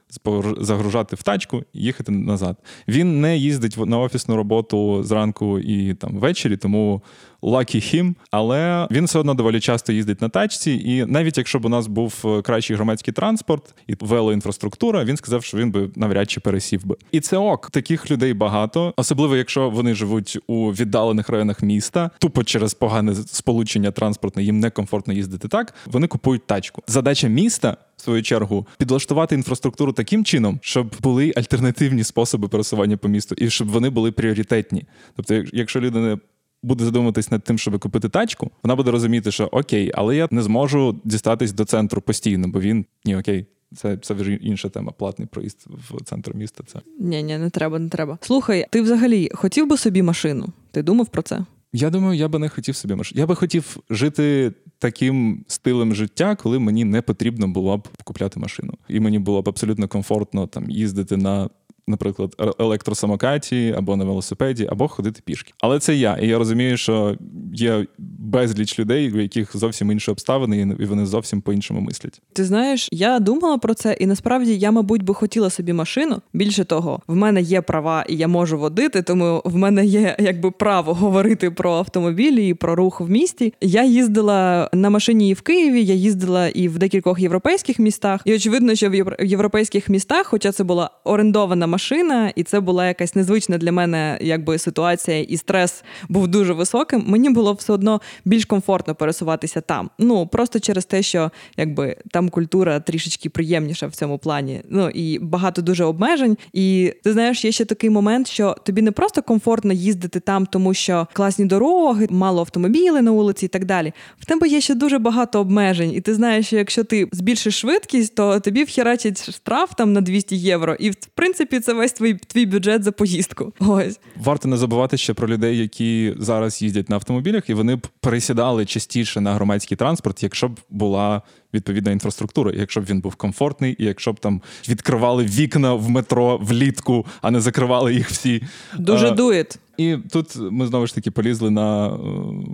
загружати 0.58 1.16
в 1.16 1.24
тачку 1.24 1.64
і 1.74 1.80
їхати 1.80 2.12
назад. 2.12 2.58
Він 2.88 3.22
не 3.22 3.38
їздить 3.38 3.78
на 3.86 4.00
офісну 4.00 4.36
роботу 4.36 5.04
зранку 5.04 5.60
і 5.60 5.94
там 5.94 6.18
ввечері, 6.20 6.58
тому 6.58 7.02
lucky 7.42 7.76
him, 7.76 8.16
але 8.32 8.88
він 8.92 9.06
все 9.06 9.20
одно 9.20 9.34
доволі 9.34 9.60
часто 9.60 9.94
їздить 9.94 10.22
на 10.22 10.30
тачці. 10.30 10.72
І 10.72 11.06
навіть 11.06 11.38
якщо 11.38 11.60
б 11.60 11.66
у 11.66 11.70
нас 11.70 11.88
був 11.88 12.24
е, 12.26 12.42
кращий 12.42 12.76
громадський 12.76 13.14
транспорт 13.14 13.76
і 13.88 13.96
велоінфраструктура, 14.00 15.04
він 15.04 15.18
сказав, 15.18 15.44
що 15.44 15.58
він 15.58 15.72
би 15.72 15.90
навряд 15.96 16.32
чи 16.32 16.40
пересів 16.40 16.86
би. 16.86 16.96
І 17.12 17.20
це 17.20 17.38
ок. 17.38 17.70
Таких 17.70 18.12
людей 18.12 18.34
багато, 18.34 18.94
особливо 18.98 19.36
якщо 19.36 19.70
вони 19.70 19.94
живуть 19.94 20.40
у 20.48 20.70
віддалених 20.70 21.30
районах 21.30 21.64
міста, 21.64 22.10
тупо 22.20 22.44
через 22.44 22.74
погане 22.74 23.16
сполучення 23.16 23.92
транспортне, 24.00 24.44
їм 24.44 24.60
некомфортно 24.60 25.14
їздити 25.14 25.48
так. 25.48 25.74
Вони 25.86 26.08
купують 26.08 26.48
тачку. 26.48 26.84
Задача 26.88 27.28
міста 27.28 27.78
в 27.98 28.02
свою 28.02 28.24
чергу 28.24 28.68
підлаштувати 28.78 29.36
інфраструктуру 29.36 29.94
таким 29.94 30.26
чином, 30.26 30.60
щоб 30.62 30.96
були 31.02 31.34
альтернативні 31.36 32.04
способи 32.04 32.48
пересування 32.48 32.98
по 32.98 33.08
місту, 33.08 33.36
і 33.38 33.50
щоб 33.50 33.68
вони 33.68 33.90
були 33.90 34.12
пріоритетні. 34.12 34.86
Тобто, 35.16 35.44
якщо 35.54 35.82
людина 35.82 36.20
буде 36.64 36.86
задуматись 36.86 37.32
над 37.32 37.44
тим, 37.44 37.58
щоб 37.58 37.80
купити 37.80 38.10
тачку, 38.10 38.52
вона 38.64 38.76
буде 38.76 38.92
розуміти, 38.92 39.32
що 39.32 39.46
окей, 39.46 39.92
але 39.96 40.16
я 40.16 40.28
не 40.32 40.42
зможу 40.42 41.00
дістатись 41.04 41.52
до 41.52 41.66
центру 41.66 42.02
постійно, 42.02 42.48
бо 42.48 42.60
він 42.60 42.86
ні, 43.06 43.16
окей. 43.16 43.46
Це 43.76 43.98
це 43.98 44.14
вже 44.14 44.34
інша 44.34 44.70
тема. 44.70 44.92
Платний 44.92 45.28
проїзд 45.28 45.66
в 45.68 46.04
центр 46.04 46.36
міста. 46.36 46.64
Це 46.68 46.80
ні, 47.00 47.24
ні, 47.24 47.38
не 47.38 47.50
треба, 47.50 47.80
не 47.80 47.90
треба. 47.90 48.18
Слухай, 48.22 48.66
ти 48.70 48.82
взагалі 48.82 49.30
хотів 49.34 49.68
би 49.68 49.78
собі 49.78 50.02
машину? 50.02 50.48
Ти 50.72 50.84
думав 50.84 51.08
про 51.08 51.22
це? 51.22 51.46
Я 51.74 51.90
думаю, 51.90 52.20
я 52.20 52.28
би 52.28 52.40
не 52.40 52.50
хотів 52.50 52.76
собі 52.76 52.96
машину. 52.96 53.20
Я 53.20 53.28
би 53.28 53.36
хотів 53.36 53.78
жити 53.90 54.52
таким 54.80 55.46
стилем 55.48 55.96
життя, 55.96 56.36
коли 56.36 56.60
мені 56.60 56.84
не 56.84 57.02
потрібно 57.02 57.48
було 57.48 57.78
б 57.78 57.88
купляти 58.04 58.40
машину. 58.40 58.74
І 58.88 59.00
мені 59.00 59.20
було 59.20 59.42
б 59.42 59.50
абсолютно 59.50 59.88
комфортно 59.88 60.48
там 60.48 60.70
їздити 60.70 61.18
на 61.18 61.50
наприклад, 61.90 62.56
електросамокаті 62.60 63.76
або 63.78 63.96
на 63.96 64.04
велосипеді, 64.04 64.68
або 64.72 64.88
ходити 64.88 65.22
пішки. 65.26 65.54
Але 65.62 65.80
це 65.80 65.96
я. 65.96 66.18
І 66.22 66.28
я 66.28 66.38
розумію, 66.38 66.78
що 66.78 67.16
є 67.54 67.86
безліч 67.98 68.80
людей, 68.80 69.12
у 69.12 69.20
яких 69.20 69.58
зовсім 69.58 69.92
інші 69.92 70.12
обставини, 70.12 70.76
і 70.80 70.86
вони 70.86 71.06
зовсім 71.06 71.42
по-іншому 71.42 71.82
мислять. 71.82 72.22
Ти 72.34 72.46
знаєш, 72.46 72.90
я 72.92 73.20
думала 73.20 73.58
про 73.58 73.74
це, 73.74 73.98
і 74.00 74.06
насправді 74.06 74.58
я, 74.58 74.72
мабуть, 74.72 75.04
би 75.04 75.14
хотіла 75.14 75.50
собі 75.50 75.74
машину. 75.74 76.22
Більше 76.34 76.64
того, 76.64 77.00
в 77.08 77.16
мене 77.16 77.42
є 77.42 77.62
права, 77.62 78.06
і 78.10 78.16
я 78.16 78.28
можу 78.28 78.58
водити, 78.58 79.02
тому 79.02 79.42
в 79.46 79.56
мене 79.56 79.86
є 79.86 80.16
якби 80.20 80.52
право 80.52 80.94
говорити 80.94 81.52
про 81.52 81.74
автомобілі 81.74 82.48
і 82.48 82.54
про 82.54 82.76
рух 82.76 83.02
в 83.02 83.10
місті. 83.10 83.54
Я 83.62 83.84
їздила 83.84 84.70
на 84.74 84.90
машині 84.90 85.30
і 85.30 85.34
в 85.34 85.42
Києві, 85.42 85.84
я 85.84 85.94
їздила 85.94 86.48
і 86.48 86.68
в 86.68 86.78
декількох 86.78 87.20
європейських 87.20 87.80
містах. 87.80 88.22
І 88.26 88.36
очевидно, 88.36 88.76
що 88.76 88.90
в 88.90 89.16
європейських 89.26 89.90
містах, 89.90 90.28
хоча 90.28 90.52
це 90.52 90.64
була 90.64 90.90
орендована 91.04 91.68
машина 91.68 91.79
машина, 91.80 92.32
і 92.36 92.44
це 92.44 92.60
була 92.60 92.88
якась 92.88 93.16
незвична 93.16 93.58
для 93.58 93.72
мене 93.72 94.18
якби 94.22 94.58
ситуація, 94.58 95.20
і 95.20 95.38
стрес 95.38 95.84
був 96.10 96.28
дуже 96.28 96.54
високим. 96.54 97.04
Мені 97.08 97.30
було 97.30 97.54
все 97.54 97.74
одно 97.74 98.02
більш 98.26 98.46
комфортно 98.46 98.96
пересуватися 98.96 99.62
там. 99.62 99.90
Ну 100.00 100.28
просто 100.28 100.60
через 100.60 100.86
те, 100.86 101.02
що 101.02 101.32
якби 101.58 101.96
там 102.12 102.30
культура 102.30 102.80
трішечки 102.80 103.30
приємніша 103.30 103.88
в 103.88 103.96
цьому 103.96 104.18
плані. 104.18 104.62
Ну 104.70 104.90
і 104.90 105.20
багато 105.20 105.62
дуже 105.62 105.84
обмежень. 105.84 106.38
І 106.54 106.94
ти 107.04 107.14
знаєш, 107.14 107.46
є 107.46 107.52
ще 107.52 107.66
такий 107.66 107.90
момент, 107.90 108.28
що 108.28 108.56
тобі 108.66 108.82
не 108.82 108.92
просто 108.92 109.22
комфортно 109.22 109.74
їздити 109.74 110.20
там, 110.20 110.46
тому 110.46 110.74
що 110.74 111.08
класні 111.14 111.46
дороги, 111.46 112.08
мало 112.10 112.40
автомобілів 112.40 113.04
на 113.04 113.12
вулиці 113.12 113.46
і 113.46 113.50
так 113.50 113.66
далі. 113.66 113.94
В 114.20 114.26
тебе 114.26 114.48
є 114.48 114.62
ще 114.62 114.76
дуже 114.76 115.00
багато 115.00 115.40
обмежень, 115.40 115.94
і 115.94 116.02
ти 116.02 116.14
знаєш, 116.14 116.48
що 116.48 116.58
якщо 116.58 116.84
ти 116.84 117.08
збільшиш 117.12 117.60
швидкість, 117.60 118.16
то 118.16 118.40
тобі 118.40 118.64
вхерачать 118.64 119.32
штраф 119.32 119.72
там 119.78 119.94
на 119.94 120.02
200 120.02 120.36
євро. 120.36 120.76
І 120.80 120.90
в 120.90 120.96
принципі 120.96 121.60
це 121.60 121.69
весь 121.74 121.94
твій 121.94 122.14
твій 122.14 122.46
бюджет 122.46 122.84
за 122.84 122.92
поїздку. 122.92 123.54
Ось 123.60 124.00
варто 124.18 124.48
не 124.48 124.58
забувати 124.58 124.98
ще 124.98 125.14
про 125.14 125.28
людей, 125.28 125.58
які 125.58 126.16
зараз 126.18 126.62
їздять 126.62 126.90
на 126.90 126.96
автомобілях, 126.96 127.50
і 127.50 127.54
вони 127.54 127.76
б 127.76 127.88
пересідали 128.02 128.66
частіше 128.66 129.22
на 129.22 129.34
громадський 129.34 129.78
транспорт, 129.78 130.24
якщо 130.24 130.48
б 130.48 130.60
була 130.70 131.22
відповідна 131.54 131.92
інфраструктура, 131.92 132.52
якщо 132.56 132.82
б 132.82 132.86
він 132.86 133.00
був 133.02 133.16
комфортний, 133.16 133.76
і 133.80 133.86
якщо 133.86 134.14
б 134.14 134.20
там 134.20 134.42
відкривали 134.70 135.24
вікна 135.24 135.74
в 135.74 135.90
метро 135.90 136.38
влітку, 136.38 137.06
а 137.22 137.32
не 137.32 137.40
закривали 137.40 137.94
їх 137.94 138.10
всі. 138.10 138.44
Дуже 138.78 139.12
дует. 139.12 139.60
І 139.78 139.98
тут 140.12 140.36
ми 140.36 140.68
знову 140.68 140.88
ж 140.88 140.96
таки 140.96 141.12
полізли 141.12 141.50
на 141.50 141.88
е, 141.88 141.92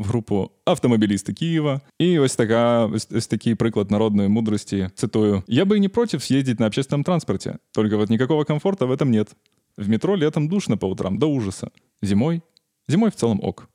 групу 0.06 0.50
автомобілісти 0.66 1.34
Києва. 1.34 1.82
І 2.00 2.20
ось 2.20 2.36
така 2.36 2.86
ось, 2.86 3.08
ось 3.12 3.28
такий 3.28 3.56
приклад 3.56 3.92
народної 3.92 4.30
мудрості. 4.30 4.90
Цитую: 4.96 5.44
я 5.48 5.66
би 5.66 5.80
не 5.80 5.90
проти 5.90 6.18
їздити 6.18 6.56
на 6.60 6.68
общественном 6.68 7.04
транспорті, 7.04 7.54
тільки 7.72 7.96
вот 7.96 8.10
никакого 8.10 8.46
комфорта 8.46 8.86
в 8.86 8.92
этом 8.92 9.06
нет. 9.06 9.36
В 9.78 9.90
метро 9.90 10.18
летом 10.18 10.48
душно 10.48 10.78
по 10.78 10.88
утрам 10.88 11.18
до 11.18 11.30
ужаса. 11.30 11.68
Зимой? 12.02 12.42
Зимой 12.88 13.10
в 13.10 13.16
целом 13.16 13.40
ок. 13.44 13.70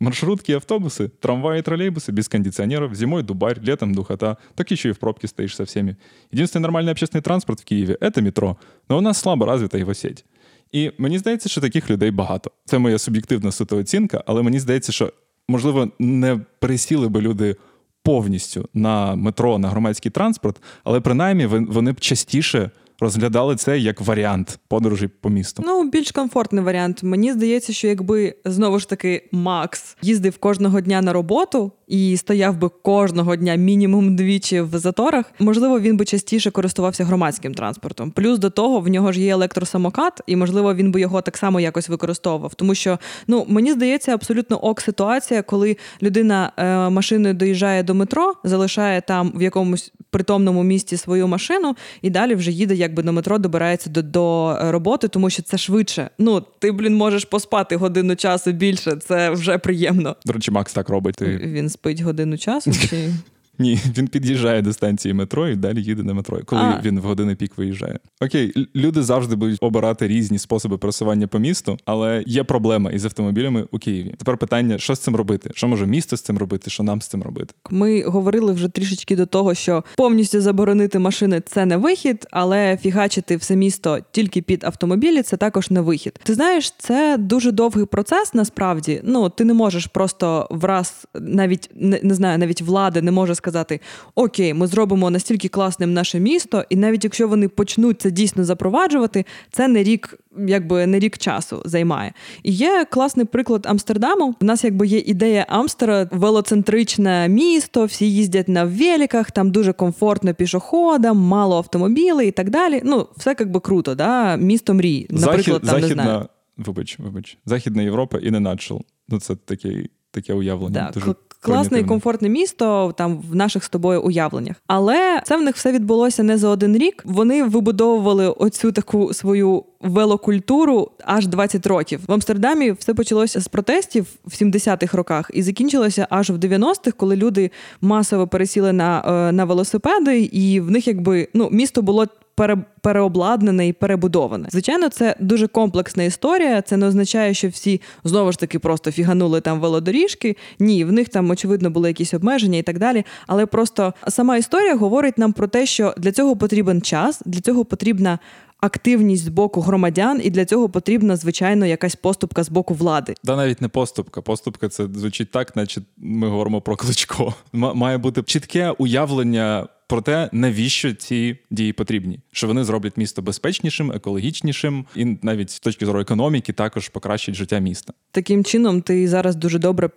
Маршрутки 0.00 0.52
и 0.52 0.54
автобусы, 0.54 1.08
трамваи 1.08 1.60
и 1.60 1.62
троллейбусы 1.62 2.12
без 2.12 2.28
кондиционеров, 2.28 2.94
зимой 2.94 3.22
дубарь, 3.22 3.60
летом 3.60 3.94
духота, 3.94 4.36
так 4.54 4.70
еще 4.72 4.88
и 4.88 4.92
в 4.92 4.98
пробке 4.98 5.28
стоишь 5.28 5.54
со 5.54 5.64
всеми. 5.64 5.96
Единственный 6.32 6.62
нормальный 6.62 6.92
общественный 6.92 7.22
транспорт 7.22 7.60
в 7.60 7.64
Києві – 7.64 8.00
это 8.00 8.20
метро, 8.20 8.56
но 8.88 8.98
у 8.98 9.00
нас 9.00 9.18
слабо 9.18 9.46
развита 9.46 9.78
його 9.78 9.94
сеть. 9.94 10.24
І 10.72 10.92
мені 10.98 11.18
здається, 11.18 11.48
що 11.48 11.60
таких 11.60 11.90
людей 11.90 12.10
багато. 12.10 12.50
Це 12.64 12.78
моя 12.78 12.98
суб'єктивна 12.98 13.52
суто 13.52 13.76
оцінка, 13.76 14.24
але 14.26 14.42
мені 14.42 14.60
здається, 14.60 14.92
що 14.92 15.12
можливо 15.48 15.90
не 15.98 16.40
пересіли 16.58 17.08
би 17.08 17.20
люди 17.20 17.56
повністю 18.02 18.68
на 18.74 19.14
метро, 19.14 19.58
на 19.58 19.68
громадський 19.68 20.10
транспорт, 20.10 20.62
але 20.84 21.00
принаймні 21.00 21.46
вони 21.46 21.92
б 21.92 22.00
частіше 22.00 22.70
розглядали 22.99 23.55
це 23.55 23.79
як 23.79 24.01
варіант 24.01 24.59
подорожі 24.67 25.07
по 25.07 25.29
місту. 25.29 25.63
Ну, 25.65 25.89
більш 25.89 26.11
комфортний 26.11 26.63
варіант. 26.63 27.03
Мені 27.03 27.33
здається, 27.33 27.73
що 27.73 27.87
якби 27.87 28.35
знову 28.45 28.79
ж 28.79 28.89
таки 28.89 29.29
Макс 29.31 29.97
їздив 30.01 30.37
кожного 30.37 30.81
дня 30.81 31.01
на 31.01 31.13
роботу 31.13 31.71
і 31.89 32.17
стояв 32.17 32.57
би 32.57 32.69
кожного 32.69 33.35
дня 33.35 33.55
мінімум 33.55 34.15
двічі 34.15 34.61
в 34.61 34.77
заторах, 34.77 35.25
можливо, 35.39 35.79
він 35.79 35.97
би 35.97 36.05
частіше 36.05 36.51
користувався 36.51 37.05
громадським 37.05 37.53
транспортом. 37.53 38.11
Плюс 38.11 38.39
до 38.39 38.49
того 38.49 38.79
в 38.79 38.87
нього 38.87 39.11
ж 39.11 39.21
є 39.21 39.31
електросамокат, 39.31 40.21
і 40.27 40.35
можливо 40.35 40.73
він 40.73 40.91
би 40.91 41.01
його 41.01 41.21
так 41.21 41.37
само 41.37 41.59
якось 41.59 41.89
використовував. 41.89 42.53
Тому 42.53 42.75
що 42.75 42.99
ну 43.27 43.45
мені 43.49 43.73
здається 43.73 44.13
абсолютно 44.13 44.57
ок 44.57 44.81
ситуація, 44.81 45.41
коли 45.41 45.77
людина 46.01 46.51
е, 46.57 46.89
машиною 46.89 47.33
доїжджає 47.33 47.83
до 47.83 47.93
метро, 47.93 48.33
залишає 48.43 49.01
там 49.01 49.31
в 49.35 49.41
якомусь 49.41 49.93
притомному 50.09 50.63
місці 50.63 50.97
свою 50.97 51.27
машину 51.27 51.75
і 52.01 52.09
далі 52.09 52.35
вже 52.35 52.51
їде 52.51 52.75
якби 52.75 53.03
до 53.03 53.13
метро 53.13 53.37
добирається 53.37 53.89
до 53.89 54.01
до 54.01 54.57
роботи, 54.71 55.07
тому 55.07 55.29
що 55.29 55.43
це 55.43 55.57
швидше. 55.57 56.09
Ну, 56.17 56.45
ти, 56.59 56.71
блін, 56.71 56.95
можеш 56.95 57.25
поспати 57.25 57.75
годину 57.75 58.15
часу 58.15 58.51
більше, 58.51 58.95
це 58.95 59.29
вже 59.29 59.57
приємно. 59.57 60.15
До 60.25 60.33
речі, 60.33 60.51
Макс 60.51 60.73
так 60.73 60.89
робить. 60.89 61.21
Він 61.21 61.69
спить 61.81 62.01
годину 62.03 62.37
часу 62.37 62.71
чи. 62.73 63.13
Ні, 63.59 63.79
він 63.97 64.07
під'їжджає 64.07 64.61
до 64.61 64.73
станції 64.73 65.13
метро 65.13 65.47
і 65.47 65.55
далі 65.55 65.83
їде 65.83 66.03
на 66.03 66.13
метро, 66.13 66.39
коли 66.45 66.61
а. 66.61 66.81
він 66.85 66.99
в 66.99 67.03
години 67.03 67.35
пік 67.35 67.57
виїжджає. 67.57 67.99
Окей, 68.21 68.67
люди 68.75 69.03
завжди 69.03 69.35
будуть 69.35 69.57
обирати 69.61 70.07
різні 70.07 70.39
способи 70.39 70.77
пересування 70.77 71.27
по 71.27 71.39
місту, 71.39 71.77
але 71.85 72.23
є 72.27 72.43
проблема 72.43 72.91
із 72.91 73.05
автомобілями 73.05 73.65
у 73.71 73.79
Києві. 73.79 74.15
Тепер 74.17 74.37
питання: 74.37 74.77
що 74.77 74.95
з 74.95 74.99
цим 74.99 75.15
робити? 75.15 75.49
Що 75.53 75.67
може 75.67 75.85
місто 75.85 76.17
з 76.17 76.21
цим 76.21 76.37
робити? 76.37 76.69
Що 76.69 76.83
нам 76.83 77.01
з 77.01 77.07
цим 77.07 77.23
робити? 77.23 77.53
Ми 77.69 78.03
говорили 78.03 78.53
вже 78.53 78.67
трішечки 78.67 79.15
до 79.15 79.25
того, 79.25 79.53
що 79.53 79.83
повністю 79.97 80.41
заборонити 80.41 80.99
машини 80.99 81.41
це 81.45 81.65
не 81.65 81.77
вихід, 81.77 82.27
але 82.31 82.77
фігачити 82.77 83.37
все 83.37 83.55
місто 83.55 83.99
тільки 84.11 84.41
під 84.41 84.63
автомобілі 84.63 85.21
це 85.21 85.37
також 85.37 85.71
не 85.71 85.81
вихід. 85.81 86.19
Ти 86.23 86.33
знаєш, 86.33 86.71
це 86.77 87.17
дуже 87.19 87.51
довгий 87.51 87.85
процес. 87.85 88.33
Насправді, 88.33 89.01
ну 89.03 89.29
ти 89.29 89.45
не 89.45 89.53
можеш 89.53 89.87
просто 89.87 90.47
враз, 90.51 91.07
навіть 91.13 91.69
не, 91.75 91.99
не 92.03 92.13
знаю, 92.13 92.37
навіть 92.37 92.61
влада 92.61 93.01
не 93.01 93.11
може 93.11 93.35
сказати 93.35 93.48
сказати: 93.49 93.79
Окей, 94.15 94.53
ми 94.53 94.67
зробимо 94.67 95.09
настільки 95.09 95.47
класним 95.47 95.93
наше 95.93 96.19
місто, 96.19 96.63
і 96.69 96.75
навіть 96.75 97.03
якщо 97.03 97.27
вони 97.27 97.47
почнуть 97.47 98.01
це 98.01 98.11
дійсно 98.11 98.43
запроваджувати, 98.43 99.25
це 99.51 99.67
не 99.67 99.83
рік, 99.83 100.19
якби 100.47 100.87
не 100.87 100.99
рік 100.99 101.17
часу 101.17 101.61
займає. 101.65 102.13
І 102.43 102.51
є 102.51 102.85
класний 102.89 103.25
приклад 103.25 103.65
Амстердаму. 103.65 104.35
У 104.41 104.45
нас 104.45 104.63
якби 104.63 104.87
є 104.87 104.99
ідея 104.99 105.45
Амстера, 105.49 106.09
велоцентричне 106.11 107.29
місто, 107.29 107.85
всі 107.85 108.11
їздять 108.11 108.47
на 108.49 108.63
великах, 108.63 109.31
там 109.31 109.51
дуже 109.51 109.73
комфортно 109.73 110.33
пішоходам, 110.33 111.17
мало 111.17 111.57
автомобілів 111.57 112.27
і 112.27 112.31
так 112.31 112.49
далі. 112.49 112.81
Ну, 112.85 113.07
все 113.17 113.35
якби 113.39 113.59
круто, 113.59 113.95
да? 113.95 114.35
місто 114.35 114.73
мрії. 114.73 115.07
Наприклад, 115.09 115.45
Захід, 115.45 115.61
там 115.61 115.81
західна, 115.81 116.03
не 116.03 116.09
знаю. 116.09 116.27
Вибач, 116.57 116.99
вибач, 116.99 117.37
Західна 117.45 117.81
Європа 117.81 118.17
і 118.17 118.31
не 118.31 118.39
начал. 118.39 118.81
Ну, 119.09 119.19
це 119.19 119.35
такий. 119.35 119.89
Таке 120.11 120.33
уявлення. 120.33 120.85
Так, 120.85 120.93
дуже 120.93 121.15
класне 121.41 121.79
і 121.79 121.83
комфортне 121.83 122.29
місто 122.29 122.93
там 122.97 123.21
в 123.31 123.35
наших 123.35 123.63
з 123.63 123.69
тобою 123.69 124.01
уявленнях. 124.01 124.55
Але 124.67 125.21
це 125.25 125.37
в 125.37 125.41
них 125.41 125.55
все 125.55 125.71
відбулося 125.71 126.23
не 126.23 126.37
за 126.37 126.49
один 126.49 126.77
рік. 126.77 127.03
Вони 127.05 127.43
вибудовували 127.43 128.27
оцю 128.27 128.71
таку 128.71 129.13
свою 129.13 129.63
велокультуру 129.81 130.91
аж 131.05 131.27
20 131.27 131.67
років. 131.67 132.01
В 132.07 132.13
Амстердамі 132.13 132.71
все 132.71 132.93
почалося 132.93 133.41
з 133.41 133.47
протестів 133.47 134.05
в 134.25 134.29
70-х 134.29 134.97
роках 134.97 135.31
і 135.33 135.41
закінчилося 135.43 136.07
аж 136.09 136.29
в 136.29 136.35
90-х, 136.35 136.91
коли 136.97 137.15
люди 137.15 137.51
масово 137.81 138.27
пересіли 138.27 138.73
на, 138.73 139.03
е, 139.07 139.31
на 139.31 139.45
велосипеди, 139.45 140.19
і 140.19 140.59
в 140.59 140.71
них 140.71 140.87
якби 140.87 141.27
ну 141.33 141.49
місто 141.51 141.81
було 141.81 142.07
пере, 142.39 142.57
переобладнане 142.81 143.67
і 143.67 143.73
перебудоване. 143.73 144.47
Звичайно, 144.51 144.89
це 144.89 145.15
дуже 145.19 145.47
комплексна 145.47 146.03
історія. 146.03 146.61
Це 146.61 146.77
не 146.77 146.87
означає, 146.87 147.33
що 147.33 147.49
всі 147.49 147.81
знову 148.03 148.31
ж 148.31 148.39
таки 148.39 148.59
просто 148.59 148.91
фіганули 148.91 149.41
там 149.41 149.59
велодоріжки. 149.59 150.35
Ні, 150.59 150.85
в 150.85 150.91
них 150.91 151.09
там 151.09 151.29
очевидно 151.29 151.69
були 151.69 151.87
якісь 151.87 152.13
обмеження 152.13 152.57
і 152.57 152.61
так 152.61 152.79
далі. 152.79 153.05
Але 153.27 153.45
просто 153.45 153.93
сама 154.07 154.37
історія 154.37 154.75
говорить 154.75 155.17
нам 155.17 155.33
про 155.33 155.47
те, 155.47 155.65
що 155.65 155.93
для 155.97 156.11
цього 156.11 156.35
потрібен 156.35 156.81
час, 156.81 157.21
для 157.25 157.41
цього 157.41 157.65
потрібна. 157.65 158.19
Активність 158.61 159.23
з 159.23 159.27
боку 159.27 159.61
громадян, 159.61 160.21
і 160.23 160.29
для 160.29 160.45
цього 160.45 160.69
потрібна, 160.69 161.15
звичайно, 161.15 161.65
якась 161.65 161.95
поступка 161.95 162.43
з 162.43 162.49
боку 162.49 162.73
влади. 162.73 163.13
Да, 163.23 163.35
навіть 163.35 163.61
не 163.61 163.67
поступка. 163.67 164.21
Поступка 164.21 164.69
це 164.69 164.87
звучить 164.95 165.31
так, 165.31 165.55
наче 165.55 165.81
ми 165.97 166.27
говоримо 166.27 166.61
про 166.61 166.75
кличко. 166.75 167.33
Має 167.53 167.97
бути 167.97 168.23
чітке 168.23 168.69
уявлення 168.77 169.67
про 169.89 170.01
те, 170.01 170.29
навіщо 170.31 170.93
ці 170.93 171.37
дії 171.51 171.73
потрібні, 171.73 172.19
що 172.31 172.47
вони 172.47 172.63
зроблять 172.63 172.97
місто 172.97 173.21
безпечнішим, 173.21 173.91
екологічнішим, 173.91 174.85
і 174.95 175.17
навіть 175.21 175.51
з 175.51 175.59
точки 175.59 175.85
зору 175.85 175.99
економіки 175.99 176.53
також 176.53 176.89
покращать 176.89 177.35
життя 177.35 177.59
міста. 177.59 177.93
Таким 178.11 178.43
чином, 178.43 178.81
ти 178.81 179.07
зараз 179.07 179.35
дуже 179.35 179.59
добре 179.59 179.87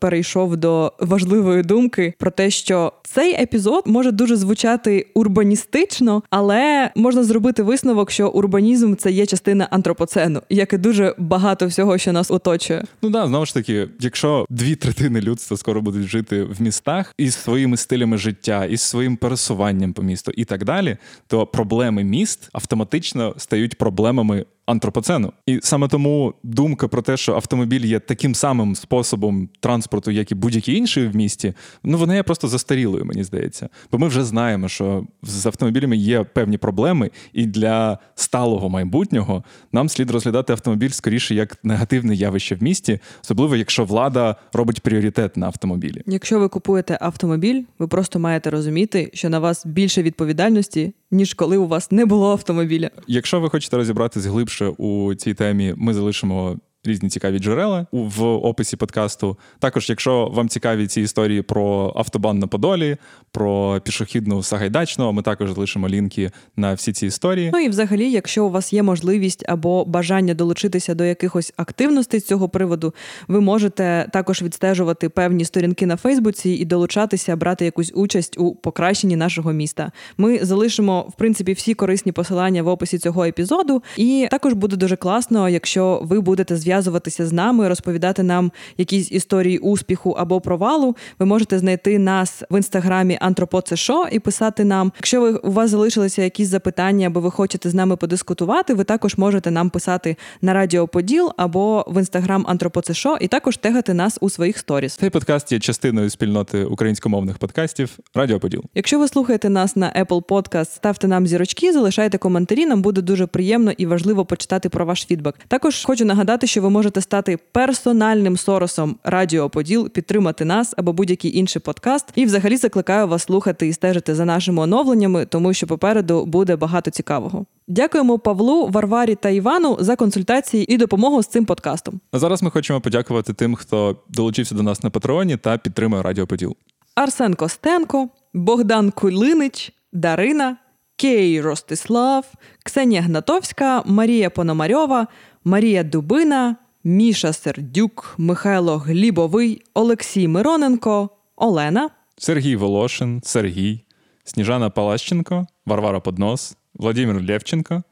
перейшов 0.00 0.56
до 0.56 0.92
важливої 1.00 1.62
думки 1.62 2.14
про 2.18 2.30
те, 2.30 2.50
що 2.50 2.92
цей 3.02 3.42
епізод 3.42 3.82
може 3.86 4.12
дуже 4.12 4.36
звучати 4.36 5.06
урбаністично, 5.14 6.22
але 6.30 6.90
можна 6.96 7.24
зробити 7.24 7.62
висновок, 7.62 8.10
що 8.10 8.28
урбанізм 8.28 8.94
це 8.94 9.10
є 9.10 9.26
частина 9.26 9.68
антропоцену, 9.70 10.42
як 10.50 10.72
і 10.72 10.78
дуже 10.78 11.14
багато 11.18 11.66
всього, 11.66 11.98
що 11.98 12.12
нас 12.12 12.30
оточує. 12.30 12.84
Ну 13.02 13.10
да, 13.10 13.26
знову 13.26 13.46
ж 13.46 13.54
таки, 13.54 13.88
якщо 14.00 14.46
дві 14.50 14.74
третини 14.74 15.20
людства 15.20 15.56
скоро 15.56 15.82
будуть 15.82 16.06
жити 16.06 16.42
в 16.42 16.62
містах 16.62 17.14
із 17.18 17.34
своїми 17.34 17.76
стилями 17.76 18.18
життя, 18.18 18.64
із 18.64 18.80
своїм 18.80 19.16
пересуванням 19.30 19.92
по 19.92 20.02
місту 20.02 20.32
і 20.36 20.44
так 20.44 20.64
далі, 20.64 20.96
то 21.26 21.46
проблеми 21.46 22.04
міст 22.04 22.48
автоматично 22.52 23.34
стають 23.36 23.78
проблемами 23.78 24.44
антропоцену. 24.70 25.32
І 25.46 25.60
саме 25.62 25.88
тому 25.88 26.34
думка 26.42 26.88
про 26.88 27.02
те, 27.02 27.16
що 27.16 27.34
автомобіль 27.34 27.84
є 27.84 28.00
таким 28.00 28.34
самим 28.34 28.74
способом 28.76 29.48
транспорту, 29.60 30.10
як 30.10 30.32
і 30.32 30.34
будь-який 30.34 30.76
інший 30.76 31.06
в 31.06 31.16
місті, 31.16 31.54
ну 31.84 31.98
вона 31.98 32.14
є 32.14 32.22
просто 32.22 32.48
застарілою, 32.48 33.04
мені 33.04 33.24
здається. 33.24 33.68
Бо 33.92 33.98
ми 33.98 34.08
вже 34.08 34.24
знаємо, 34.24 34.68
що 34.68 35.04
з 35.22 35.46
автомобілями 35.46 35.96
є 35.96 36.24
певні 36.24 36.58
проблеми, 36.58 37.10
і 37.32 37.46
для 37.46 37.98
сталого 38.14 38.68
майбутнього 38.68 39.44
нам 39.72 39.88
слід 39.88 40.10
розглядати 40.10 40.52
автомобіль 40.52 40.88
скоріше 40.88 41.34
як 41.34 41.64
негативне 41.64 42.14
явище 42.14 42.54
в 42.54 42.62
місті, 42.62 42.98
особливо 43.22 43.56
якщо 43.56 43.84
влада 43.84 44.36
робить 44.52 44.80
пріоритет 44.80 45.36
на 45.36 45.46
автомобілі. 45.46 46.02
Якщо 46.06 46.38
ви 46.38 46.48
купуєте 46.48 46.98
автомобіль, 47.00 47.62
ви 47.78 47.88
просто 47.88 48.18
маєте 48.18 48.50
розуміти, 48.50 49.10
що 49.14 49.28
на 49.28 49.38
вас 49.38 49.66
більше 49.66 50.02
відповідальності 50.02 50.92
ніж 51.10 51.34
коли 51.34 51.56
у 51.56 51.66
вас 51.66 51.90
не 51.90 52.06
було 52.06 52.30
автомобіля. 52.30 52.90
Якщо 53.06 53.40
ви 53.40 53.50
хочете 53.50 53.76
розібратись 53.76 54.24
глибше 54.24 54.66
у 54.66 55.14
цій 55.14 55.34
темі, 55.34 55.74
ми 55.76 55.94
залишимо 55.94 56.56
різні 56.84 57.08
цікаві 57.08 57.38
джерела 57.38 57.86
в 57.92 58.22
описі 58.24 58.76
подкасту. 58.76 59.36
Також, 59.58 59.88
якщо 59.88 60.26
вам 60.26 60.48
цікаві 60.48 60.86
ці 60.86 61.00
історії 61.00 61.42
про 61.42 61.92
автобан 61.96 62.38
на 62.38 62.46
Подолі, 62.46 62.96
про 63.32 63.80
пішохідну 63.84 64.42
Сагайдачну, 64.42 65.12
ми 65.12 65.22
також 65.22 65.52
залишимо 65.52 65.88
лінки 65.88 66.30
на 66.56 66.74
всі 66.74 66.92
ці 66.92 67.06
історії. 67.06 67.50
Ну 67.52 67.60
і 67.60 67.68
взагалі, 67.68 68.10
якщо 68.10 68.44
у 68.44 68.50
вас 68.50 68.72
є 68.72 68.82
можливість 68.82 69.44
або 69.48 69.84
бажання 69.84 70.34
долучитися 70.34 70.94
до 70.94 71.04
якихось 71.04 71.52
активностей 71.56 72.20
з 72.20 72.26
цього 72.26 72.48
приводу, 72.48 72.94
ви 73.28 73.40
можете 73.40 74.08
також 74.12 74.42
відстежувати 74.42 75.08
певні 75.08 75.44
сторінки 75.44 75.86
на 75.86 75.96
Фейсбуці 75.96 76.50
і 76.50 76.64
долучатися, 76.64 77.36
брати 77.36 77.64
якусь 77.64 77.92
участь 77.94 78.38
у 78.38 78.54
покращенні 78.54 79.16
нашого 79.16 79.52
міста. 79.52 79.92
Ми 80.18 80.38
залишимо 80.38 81.00
в 81.00 81.12
принципі 81.12 81.52
всі 81.52 81.74
корисні 81.74 82.12
посилання 82.12 82.62
в 82.62 82.68
описі 82.68 82.98
цього 82.98 83.24
епізоду. 83.24 83.82
І 83.96 84.28
також 84.30 84.52
буде 84.52 84.76
дуже 84.76 84.96
класно, 84.96 85.48
якщо 85.48 86.00
ви 86.04 86.20
будете 86.20 86.56
зв'язуватися 86.70 87.26
з 87.26 87.32
нами, 87.32 87.68
розповідати 87.68 88.22
нам 88.22 88.52
якісь 88.78 89.12
історії 89.12 89.58
успіху 89.58 90.10
або 90.10 90.40
провалу. 90.40 90.96
Ви 91.18 91.26
можете 91.26 91.58
знайти 91.58 91.98
нас 91.98 92.42
в 92.50 92.56
інстаграмі 92.56 93.18
Антропоцешо 93.20 94.06
і 94.12 94.18
писати 94.18 94.64
нам. 94.64 94.92
Якщо 94.96 95.20
ви 95.20 95.30
у 95.32 95.50
вас 95.50 95.70
залишилися 95.70 96.22
якісь 96.22 96.48
запитання, 96.48 97.06
або 97.06 97.20
ви 97.20 97.30
хочете 97.30 97.70
з 97.70 97.74
нами 97.74 97.96
подискутувати, 97.96 98.74
ви 98.74 98.84
також 98.84 99.16
можете 99.16 99.50
нам 99.50 99.70
писати 99.70 100.16
на 100.42 100.54
Радіо 100.54 100.88
Поділ 100.88 101.30
або 101.36 101.84
в 101.88 101.98
інстаграм 101.98 102.44
Антропоцешо, 102.48 103.18
і 103.20 103.28
також 103.28 103.56
тегати 103.56 103.94
нас 103.94 104.18
у 104.20 104.30
своїх 104.30 104.58
сторіс. 104.58 104.96
Цей 104.96 105.10
подкаст 105.10 105.52
є 105.52 105.58
частиною 105.58 106.10
спільноти 106.10 106.64
українськомовних 106.64 107.38
подкастів 107.38 107.98
Радіо 108.14 108.40
Поділ. 108.40 108.62
Якщо 108.74 108.98
ви 108.98 109.08
слухаєте 109.08 109.48
нас 109.48 109.76
на 109.76 109.92
Apple 109.92 110.22
Podcast, 110.22 110.64
ставте 110.64 111.08
нам 111.08 111.26
зірочки, 111.26 111.72
залишайте 111.72 112.18
коментарі. 112.18 112.66
Нам 112.66 112.82
буде 112.82 113.02
дуже 113.02 113.26
приємно 113.26 113.70
і 113.70 113.86
важливо 113.86 114.24
почитати 114.24 114.68
про 114.68 114.84
ваш 114.86 115.06
фідбек. 115.06 115.34
Також 115.48 115.84
хочу 115.84 116.04
нагадати, 116.04 116.46
що 116.46 116.59
ви 116.60 116.70
можете 116.70 117.00
стати 117.00 117.38
персональним 117.52 118.36
соросом 118.36 118.96
Радіо 119.04 119.50
Поділ, 119.50 119.88
підтримати 119.88 120.44
нас 120.44 120.74
або 120.76 120.92
будь-який 120.92 121.38
інший 121.38 121.62
подкаст. 121.62 122.06
І 122.14 122.24
взагалі 122.24 122.56
закликаю 122.56 123.08
вас 123.08 123.22
слухати 123.22 123.68
і 123.68 123.72
стежити 123.72 124.14
за 124.14 124.24
нашими 124.24 124.62
оновленнями, 124.62 125.26
тому 125.26 125.54
що 125.54 125.66
попереду 125.66 126.26
буде 126.26 126.56
багато 126.56 126.90
цікавого. 126.90 127.46
Дякуємо 127.68 128.18
Павлу, 128.18 128.66
Варварі 128.66 129.14
та 129.14 129.28
Івану 129.28 129.76
за 129.80 129.96
консультації 129.96 130.74
і 130.74 130.76
допомогу 130.76 131.22
з 131.22 131.26
цим 131.26 131.44
подкастом. 131.44 132.00
А 132.12 132.18
зараз 132.18 132.42
ми 132.42 132.50
хочемо 132.50 132.80
подякувати 132.80 133.32
тим, 133.32 133.54
хто 133.54 133.96
долучився 134.08 134.54
до 134.54 134.62
нас 134.62 134.82
на 134.82 134.90
Патреоні 134.90 135.36
та 135.36 135.58
підтримує 135.58 136.02
Радіо 136.02 136.26
Поділ. 136.26 136.56
Арсен 136.94 137.34
Костенко, 137.34 138.08
Богдан 138.34 138.90
Кулинич, 138.90 139.72
Дарина, 139.92 140.56
Кей 140.96 141.40
Ростислав, 141.40 142.32
Ксенія 142.64 143.00
Гнатовська, 143.00 143.82
Марія 143.86 144.30
Пономарьова, 144.30 145.06
Марія 145.44 145.82
Дубина, 145.82 146.56
Міша 146.84 147.32
Сердюк, 147.32 148.14
Михайло 148.18 148.78
Глібовий, 148.78 149.62
Олексій 149.74 150.28
Мироненко, 150.28 151.10
Олена, 151.36 151.90
Сергій 152.16 152.56
Волошин, 152.56 153.20
Сергій, 153.24 153.84
Сніжана 154.24 154.70
Палащенко, 154.70 155.46
Варвара 155.66 156.00
Поднос, 156.00 156.56
Владимир 156.74 157.22
Лєвченко, 157.22 157.82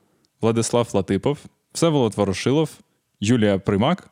Владислав 0.40 0.88
Латипов, 0.92 1.38
Всеволод 1.72 2.14
Ворошилов, 2.16 2.70
Юлія 3.20 3.58
Примак, 3.58 4.10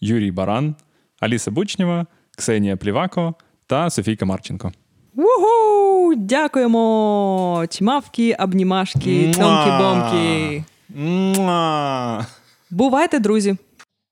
Юрій 0.00 0.30
Баран, 0.30 0.74
Аліса 1.20 1.50
Бучнєва, 1.50 2.06
Ксенія 2.36 2.76
Плівако 2.76 3.34
та 3.66 3.90
Софійка 3.90 4.26
Марченко. 4.26 4.72
Угу! 5.16 6.14
Дякуємо! 6.16 7.64
Чмавки, 7.70 8.34
обнімашки, 8.34 9.32
цьомки-бомки. 9.32 10.64
Муа! 10.88 12.26
Бувайте, 12.70 13.18
друзі! 13.18 13.56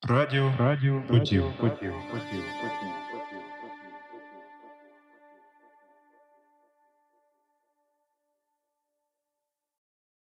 Радіо, 0.08 0.52
радіо, 0.58 1.02
потів, 1.08 1.44
потів, 1.60 1.92
потів, 2.12 2.44
потів. 2.62 2.85